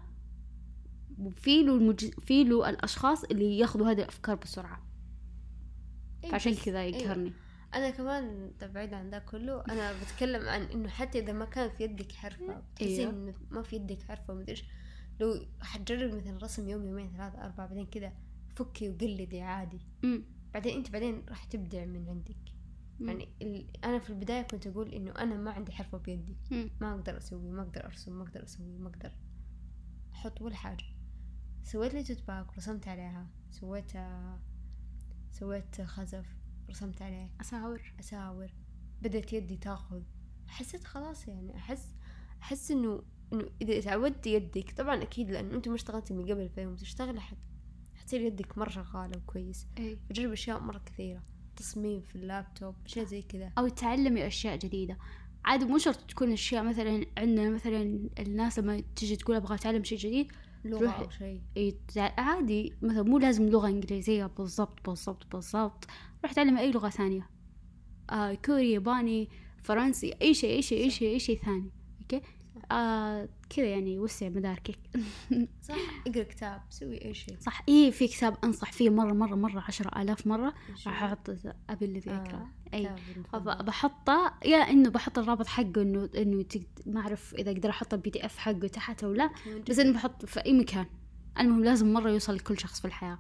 وفي 1.18 1.64
له 1.64 1.76
المج... 1.76 2.06
في 2.06 2.44
له 2.44 2.70
الأشخاص 2.70 3.24
اللي 3.24 3.58
ياخذوا 3.58 3.92
هذه 3.92 4.02
الأفكار 4.02 4.36
بسرعة. 4.36 4.88
إيه 6.24 6.32
فعشان 6.32 6.56
كذا 6.56 6.80
أيوة. 6.80 6.98
يقهرني. 6.98 7.34
أنا 7.74 7.90
كمان 7.90 8.52
طب 8.60 8.74
بعيد 8.74 8.94
عن 8.94 9.10
ده 9.10 9.20
كله 9.20 9.64
أنا 9.70 9.94
بتكلم 9.94 10.48
عن 10.48 10.62
إنه 10.62 10.90
حتى 10.90 11.20
إذا 11.20 11.34
ما 11.34 11.46
كان 11.46 11.70
في 11.70 11.84
يدك 11.84 12.12
حرفة 12.12 12.60
بتحسين 12.60 13.00
أيوه. 13.00 13.12
إنه 13.12 13.34
ما 13.52 13.62
في 13.62 13.76
يدك 13.76 14.04
حرفة 14.04 14.34
ومدري 14.34 14.62
لو 15.20 15.46
حتجرب 15.62 16.14
مثلا 16.16 16.38
رسم 16.38 16.70
يوم 16.70 16.86
يومين 16.86 17.12
ثلاثة 17.12 17.46
أربعة 17.46 17.68
بعدين 17.68 17.86
كذا 17.86 18.14
فكي 18.56 18.90
وقلدي 18.90 19.42
عادي. 19.42 19.80
أمم، 20.04 20.24
بعدين 20.54 20.78
أنت 20.78 20.92
بعدين 20.92 21.26
راح 21.30 21.44
تبدع 21.44 21.86
من 21.86 22.10
عندك. 22.10 22.36
أمم، 23.02 23.10
يعني 23.10 23.30
ال... 23.42 23.68
أنا 23.84 24.00
في 24.00 24.10
البداية 24.10 24.42
كنت 24.42 24.68
أقول 24.68 24.94
إنه 24.94 25.12
أنا 25.12 25.38
ما 25.38 25.52
عندي 25.52 25.72
حرفة 25.72 25.98
بيدي. 25.98 26.38
أمم. 26.52 26.70
ما 26.82 26.94
أقدر 26.94 27.18
أسوي 27.18 27.52
ما 27.52 27.62
أقدر 27.62 27.86
أرسم 27.86 28.18
ما 28.18 28.24
أقدر 28.24 28.44
أسوي 28.44 28.78
ما 28.78 28.90
أقدر. 28.90 29.12
أحط 30.14 30.42
ولا 30.42 30.56
حاجة. 30.56 30.86
سويت 31.64 31.94
لي 31.94 32.04
tote 32.04 32.28
bag 32.28 32.58
رسمت 32.58 32.88
عليها. 32.88 33.28
سويت 33.50 33.92
سويت 35.32 35.82
خزف 35.82 36.36
رسمت 36.70 37.02
عليه. 37.02 37.30
أساور. 37.42 37.94
أساور. 38.00 38.54
بدأت 39.02 39.34
يدي 39.34 39.58
تاخذ. 39.58 40.02
حسيت 40.48 40.84
خلاص 40.84 41.28
يعني 41.28 41.56
أحس 41.56 41.96
أحس 42.42 42.72
إنه 42.72 43.04
إنه 43.34 43.46
إذا 43.62 43.80
تعودت 43.82 44.28
يدك 44.28 44.72
طبعا 44.78 45.02
أكيد 45.04 45.32
لأنه 45.32 45.56
أنت 45.56 45.68
ما 45.68 45.76
اشتغلتي 45.76 46.14
من 46.14 46.26
قبل 46.32 46.50
فيوم 46.50 46.76
تشتغلي 46.76 47.22
حت 47.22 47.38
حتصير 47.96 48.22
يدك 48.22 48.58
مرة 48.58 48.70
شغالة 48.70 49.18
وكويس. 49.18 49.68
أي. 49.80 49.98
بجرب 50.10 50.32
أشياء 50.32 50.60
مرة 50.60 50.82
كثيرة 50.86 51.24
تصميم 51.56 52.02
في 52.02 52.16
اللابتوب 52.16 52.76
أشياء 52.86 53.06
زي 53.06 53.22
كذا. 53.22 53.52
أو 53.58 53.68
تعلمي 53.68 54.28
أشياء 54.28 54.58
جديدة. 54.58 54.98
عادي 55.46 55.66
مو 55.66 55.78
شرط 55.78 55.98
تكون 56.02 56.32
أشياء 56.32 56.64
مثلا 56.64 57.06
عندنا 57.18 57.50
مثلا 57.50 58.10
الناس 58.20 58.60
لما 58.60 58.84
تيجي 58.96 59.16
تقول 59.16 59.36
أبغى 59.36 59.56
أتعلم 59.56 59.84
شيء 59.84 59.98
جديد 59.98 60.32
لغة 60.66 60.90
أو 60.90 61.10
شيء. 61.10 61.42
تع- 61.96 62.14
عادي 62.18 62.74
مثلا 62.82 63.04
مو 63.04 63.18
لازم 63.18 63.50
لغة 63.50 63.68
إنجليزية 63.68 64.26
بالضبط 64.26 64.90
بالضبط 64.90 65.36
بالضبط. 65.36 65.86
روح 66.24 66.34
تعلم 66.34 66.58
أي 66.58 66.72
لغة 66.72 66.90
ثانية. 66.90 67.30
آه 68.10 68.34
كوري 68.34 68.72
ياباني 68.72 69.30
فرنسي 69.64 70.14
أي 70.22 70.34
شيء 70.34 70.52
أي 70.56 70.62
شيء 70.62 70.84
أي 70.84 70.90
شيء 70.90 71.10
أي 71.14 71.20
شيء 71.20 71.40
ثاني 71.46 71.72
okay؟ 72.02 72.22
آه 72.72 73.30
كذا 73.50 73.66
يعني 73.66 74.00
وسع 74.00 74.30
مداركك. 74.30 74.80
صح 75.68 75.76
اقرأ 76.08 76.24
كتاب 76.24 76.62
سوي 76.70 77.06
أي 77.06 77.14
شيء. 77.14 77.38
صح 77.40 77.62
إيه 77.70 77.92
في 77.92 78.08
كتاب 78.08 78.38
أنصح 78.44 78.72
فيه 78.72 78.90
مرة 78.90 79.14
مرة 79.14 79.36
مرة 79.36 79.60
عشرة 79.68 80.02
آلاف 80.02 80.28
شو؟ 80.76 80.90
راح 80.90 81.04
أحط 81.04 81.30
أبي 81.70 81.86
الذي 81.86 82.12
أكره. 82.12 82.48
آه،. 82.74 82.96
أب- 83.36 83.62
بحطه 83.64 84.34
يا 84.46 84.58
إنه 84.58 84.90
بحط 84.90 85.20
الرابط 85.20 85.48
حقه 85.48 85.82
إنه 85.82 86.10
إنه. 86.18 86.46
ما 86.86 87.00
أعرف 87.02 87.36
إذا 87.36 87.52
أقدر 87.52 87.70
أحط 87.70 87.94
ال 87.94 88.10
PDF 88.10 88.38
حقه 88.38 88.68
تحت 88.68 89.04
أو 89.04 89.14
لا. 89.14 89.30
بس 89.70 89.80
إنه 89.80 89.94
بحط 89.94 90.26
في 90.26 90.46
أي 90.46 90.54
مكان. 90.54 90.86
المهم 91.40 91.64
لازم 91.64 91.94
مرة 91.94 92.10
يوصل 92.10 92.36
لكل 92.36 92.60
شخص 92.60 92.80
في 92.82 92.86
الحياة. 92.86 93.20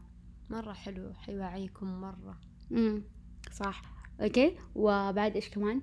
مرة 0.50 0.74
حلو 0.74 1.14
حيوعيكم 1.14 2.02
مرة. 2.02 2.40
امم 2.72 3.04
صح. 3.52 3.82
okay. 4.22 4.58
وبعد 4.76 5.36
إيش 5.36 5.50
كمان؟ 5.50 5.82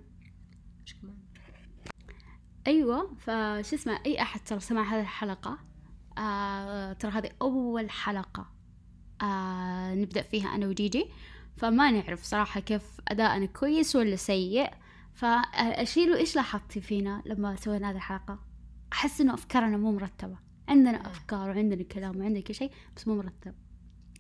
إيش 0.83 0.95
كمان؟ 0.95 1.17
أيوه 2.67 3.15
فشو 3.15 3.77
اسمه 3.77 4.01
أي 4.07 4.23
أحد 4.23 4.41
ترى 4.41 4.61
سمع 4.61 4.83
هذه 4.83 5.01
الحلقة 5.01 5.59
آه 6.19 6.93
ترى 6.93 7.11
هذه 7.11 7.31
أول 7.43 7.91
حلقة 7.91 8.47
آه 9.23 9.95
نبدأ 9.95 10.23
فيها 10.23 10.55
أنا 10.55 10.67
وجيجي. 10.67 11.07
فما 11.57 11.91
نعرف 11.91 12.23
صراحة 12.23 12.61
كيف 12.61 13.01
ادائنا 13.09 13.47
كويس 13.47 13.97
ولا 13.97 14.17
سيء. 14.17 14.71
فأشيلوا 15.15 16.17
إيش 16.17 16.37
لاحظتي 16.37 16.81
فينا 16.81 17.23
لما 17.27 17.57
سوينا 17.57 17.91
هذه 17.91 17.97
الحلقة؟ 17.97 18.39
أحس 18.93 19.21
إنه 19.21 19.35
أفكارنا 19.35 19.77
مو 19.77 19.93
مرتبة. 19.93 20.39
عندنا 20.69 21.07
أفكار 21.07 21.51
وعندنا 21.51 21.83
كلام 21.83 22.17
وعندنا 22.21 22.41
كل 22.41 22.55
شيء 22.55 22.71
بس 22.97 23.09
مو 23.09 23.17
مرتب. 23.17 23.55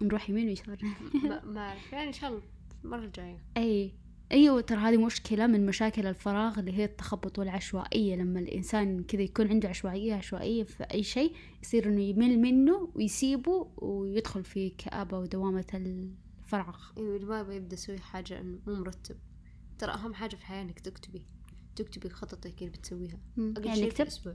نروح 0.02 0.30
يمين 0.30 0.48
ويسار. 0.48 0.78
ما 1.44 1.60
أعرف. 1.68 1.92
يعني 1.92 2.08
إن 2.08 2.12
شاء 2.12 2.30
الله 2.30 2.42
المرة 2.84 3.04
الجاية. 3.04 3.44
أي. 3.56 3.94
أيوه 4.32 4.60
ترى 4.60 4.78
هذه 4.78 4.96
مشكلة 4.96 5.46
من 5.46 5.66
مشاكل 5.66 6.06
الفراغ 6.06 6.58
اللي 6.58 6.72
هي 6.72 6.84
التخبط 6.84 7.38
والعشوائية. 7.38 8.16
لما 8.16 8.40
الإنسان 8.40 9.02
كذا 9.02 9.22
يكون 9.22 9.48
عنده 9.48 9.68
عشوائية 9.68 10.14
عشوائية 10.14 10.62
في 10.62 10.84
أي 10.84 11.02
شيء 11.02 11.32
يصير 11.62 11.88
إنه 11.88 12.00
يمل 12.00 12.38
منه 12.38 12.88
ويسيبه 12.94 13.68
ويدخل 13.76 14.44
في 14.44 14.70
كآبة 14.70 15.18
ودوامة 15.18 15.66
الفراغ. 15.74 16.78
أيوه 16.98 17.16
اللي 17.16 17.26
ما 17.26 17.54
يبدأ 17.54 17.74
يسوي 17.74 17.98
حاجة 17.98 18.40
انه 18.40 18.58
مو 18.66 18.74
مرتب. 18.74 19.16
ترى 19.78 19.92
أهم 19.92 20.14
حاجة 20.14 20.30
في 20.36 20.42
الحياة 20.42 20.62
إنك 20.62 20.80
تكتبي. 20.80 21.22
تكتبي 21.76 22.08
خططك 22.08 22.58
اللي 22.58 22.70
بتسويها. 22.70 23.20
أقل 23.38 23.66
يعني 23.66 23.80
شيء 23.80 23.90
في 23.90 24.02
الأسبوع. 24.02 24.34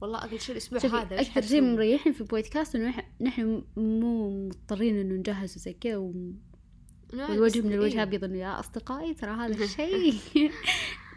والله 0.00 0.18
أقل 0.18 0.40
شيء 0.40 0.52
الأسبوع 0.52 1.02
هذا 1.02 1.20
أكثر 1.20 1.42
شيء؟ 1.42 1.62
مريحني 1.62 2.12
في 2.12 2.24
بودكاست 2.24 2.76
إنه 2.76 2.94
نحن 3.20 3.64
مو 3.76 4.46
مضطرين 4.46 4.98
إنه 4.98 5.14
نجهز 5.14 5.56
وزي 5.56 5.72
كذا 5.72 6.12
والوجه 7.22 7.60
من 7.60 7.72
الوجه 7.72 7.94
إيه. 7.94 8.02
أبيض 8.02 8.24
إنه 8.24 8.38
يا 8.38 8.60
أصدقائي 8.60 9.14
ترى 9.14 9.30
هذا 9.30 9.54
الشيء 9.64 10.20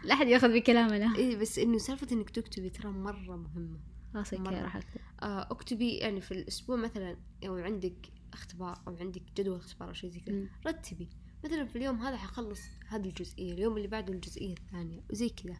لا 0.04 0.14
أحد 0.14 0.28
يأخذ 0.28 0.54
بكلامنا 0.54 1.16
إيه 1.16 1.36
بس 1.36 1.58
إنه 1.58 1.78
سالفة 1.78 2.06
إنك 2.12 2.30
تكتبي 2.30 2.70
ترى 2.70 2.90
مرة 2.90 3.36
مهمة. 3.36 3.78
خلاص 4.14 4.32
أوكي 4.32 4.50
مرة. 4.50 4.62
راح 4.62 4.76
أكتب. 4.76 5.00
آه 5.22 5.48
اكتبي 5.50 5.90
يعني 5.90 6.20
في 6.20 6.32
الأسبوع 6.32 6.76
مثلا 6.76 7.16
أو 7.46 7.56
عندك 7.56 8.12
اختبار 8.32 8.78
أو 8.88 8.96
عندك 9.00 9.22
جدول 9.36 9.56
اختبار 9.56 9.88
أو 9.88 9.94
شيء 9.94 10.10
زي 10.10 10.20
كذا. 10.20 10.46
رتبي. 10.66 11.08
مثلا 11.44 11.64
في 11.64 11.76
اليوم 11.76 12.00
هذا 12.00 12.16
حخلص 12.16 12.60
هذه 12.88 13.08
الجزئية 13.08 13.52
اليوم 13.52 13.76
اللي 13.76 13.88
بعده 13.88 14.12
الجزئية 14.12 14.54
الثانية 14.54 15.00
وزي 15.10 15.28
كذا. 15.28 15.56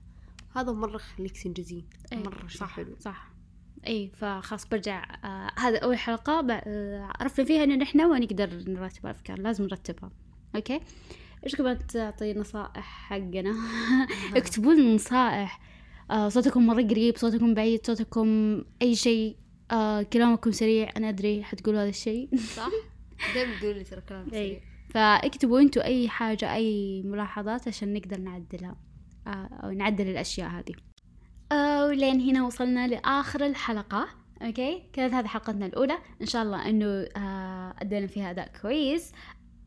هذا 0.56 0.72
مرة 0.72 0.96
يخليك 0.96 1.42
تنجزين 1.42 1.88
مرة 2.12 2.46
شيء 2.46 2.60
صح 2.60 2.76
حلو. 2.76 2.96
صح. 2.98 3.30
اي 3.86 4.10
فخلاص 4.16 4.68
برجع. 4.68 5.04
آه 5.24 5.50
هذا 5.56 5.78
أول 5.78 5.98
حلقة 5.98 6.52
آه 6.52 7.12
عرفنا 7.20 7.44
فيها 7.44 7.64
إنه 7.64 7.74
نحن 7.74 8.08
ما 8.10 8.18
نقدر 8.18 8.64
نرتب 8.70 9.04
الافكار 9.04 9.38
لازم 9.38 9.64
نرتبها. 9.64 10.10
okay؟ 10.56 10.80
إيش 11.44 11.56
كمان 11.56 11.86
تعطي 11.86 12.34
نصائح 12.34 13.08
حقنا؟ 13.08 13.54
اكتبوا 14.36 14.74
لنا 14.74 14.94
نصائح. 14.94 15.60
آه 16.10 16.28
صوتكم 16.28 16.66
مرة 16.66 16.82
قريب 16.82 17.16
صوتكم 17.16 17.54
بعيد 17.54 17.86
صوتكم 17.86 18.62
أي 18.82 18.94
شيء. 18.94 19.36
آه 19.70 20.02
كلامكم 20.02 20.52
سريع 20.52 20.90
أنا 20.96 21.08
أدري 21.08 21.44
حتقولوا 21.44 21.80
هذا 21.80 21.88
الشيء. 21.88 22.28
صح؟ 22.36 22.68
دائما 23.34 23.60
تقول 23.60 23.76
لي 23.76 23.84
ترى 23.84 24.00
كلام 24.00 24.30
سريع. 24.30 24.60
فاكتبوا 24.90 25.60
أنتوا 25.60 25.84
أي 25.84 26.08
حاجة 26.08 26.54
أي 26.54 27.02
ملاحظات 27.02 27.68
عشان 27.68 27.94
نقدر 27.94 28.20
نعدلها. 28.20 28.76
آه 29.26 29.48
أو 29.64 29.70
نعدل 29.70 30.08
الأشياء 30.08 30.48
هذه. 30.50 30.74
آه، 31.52 31.86
ولين 31.86 32.20
هنا 32.20 32.46
وصلنا 32.46 32.86
لآخر 32.86 33.46
الحلقة. 33.46 34.08
okay؟ 34.42 34.82
كانت 34.92 35.14
هذه 35.14 35.26
حلقتنا 35.26 35.66
الأولى. 35.66 35.98
إن 36.20 36.26
شاء 36.26 36.42
الله 36.42 36.68
إنه 36.68 36.86
آه 36.86 37.74
أدينا 37.78 38.06
فيها 38.06 38.30
أداء 38.30 38.52
كويس. 38.62 39.12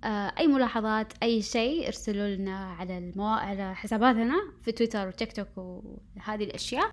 أي 0.04 0.48
ملاحظات 0.48 1.14
أي 1.24 1.42
شيء 1.42 1.88
ارسلوا 1.88 2.36
لنا 2.36 2.58
على 2.80 2.98
المو... 2.98 3.28
على 3.28 3.76
حساباتنا 3.76 4.36
في 4.62 4.72
تويتر 4.72 5.08
وتيك 5.08 5.32
توك 5.34 5.58
وهذه 5.58 6.44
الأشياء. 6.44 6.90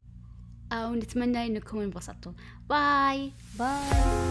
آه 0.73 0.91
ونتمنى 0.91 1.47
إنكم 1.47 1.79
انبسطتوا. 1.79 2.33
bye. 2.69 3.33
bye. 3.59 4.29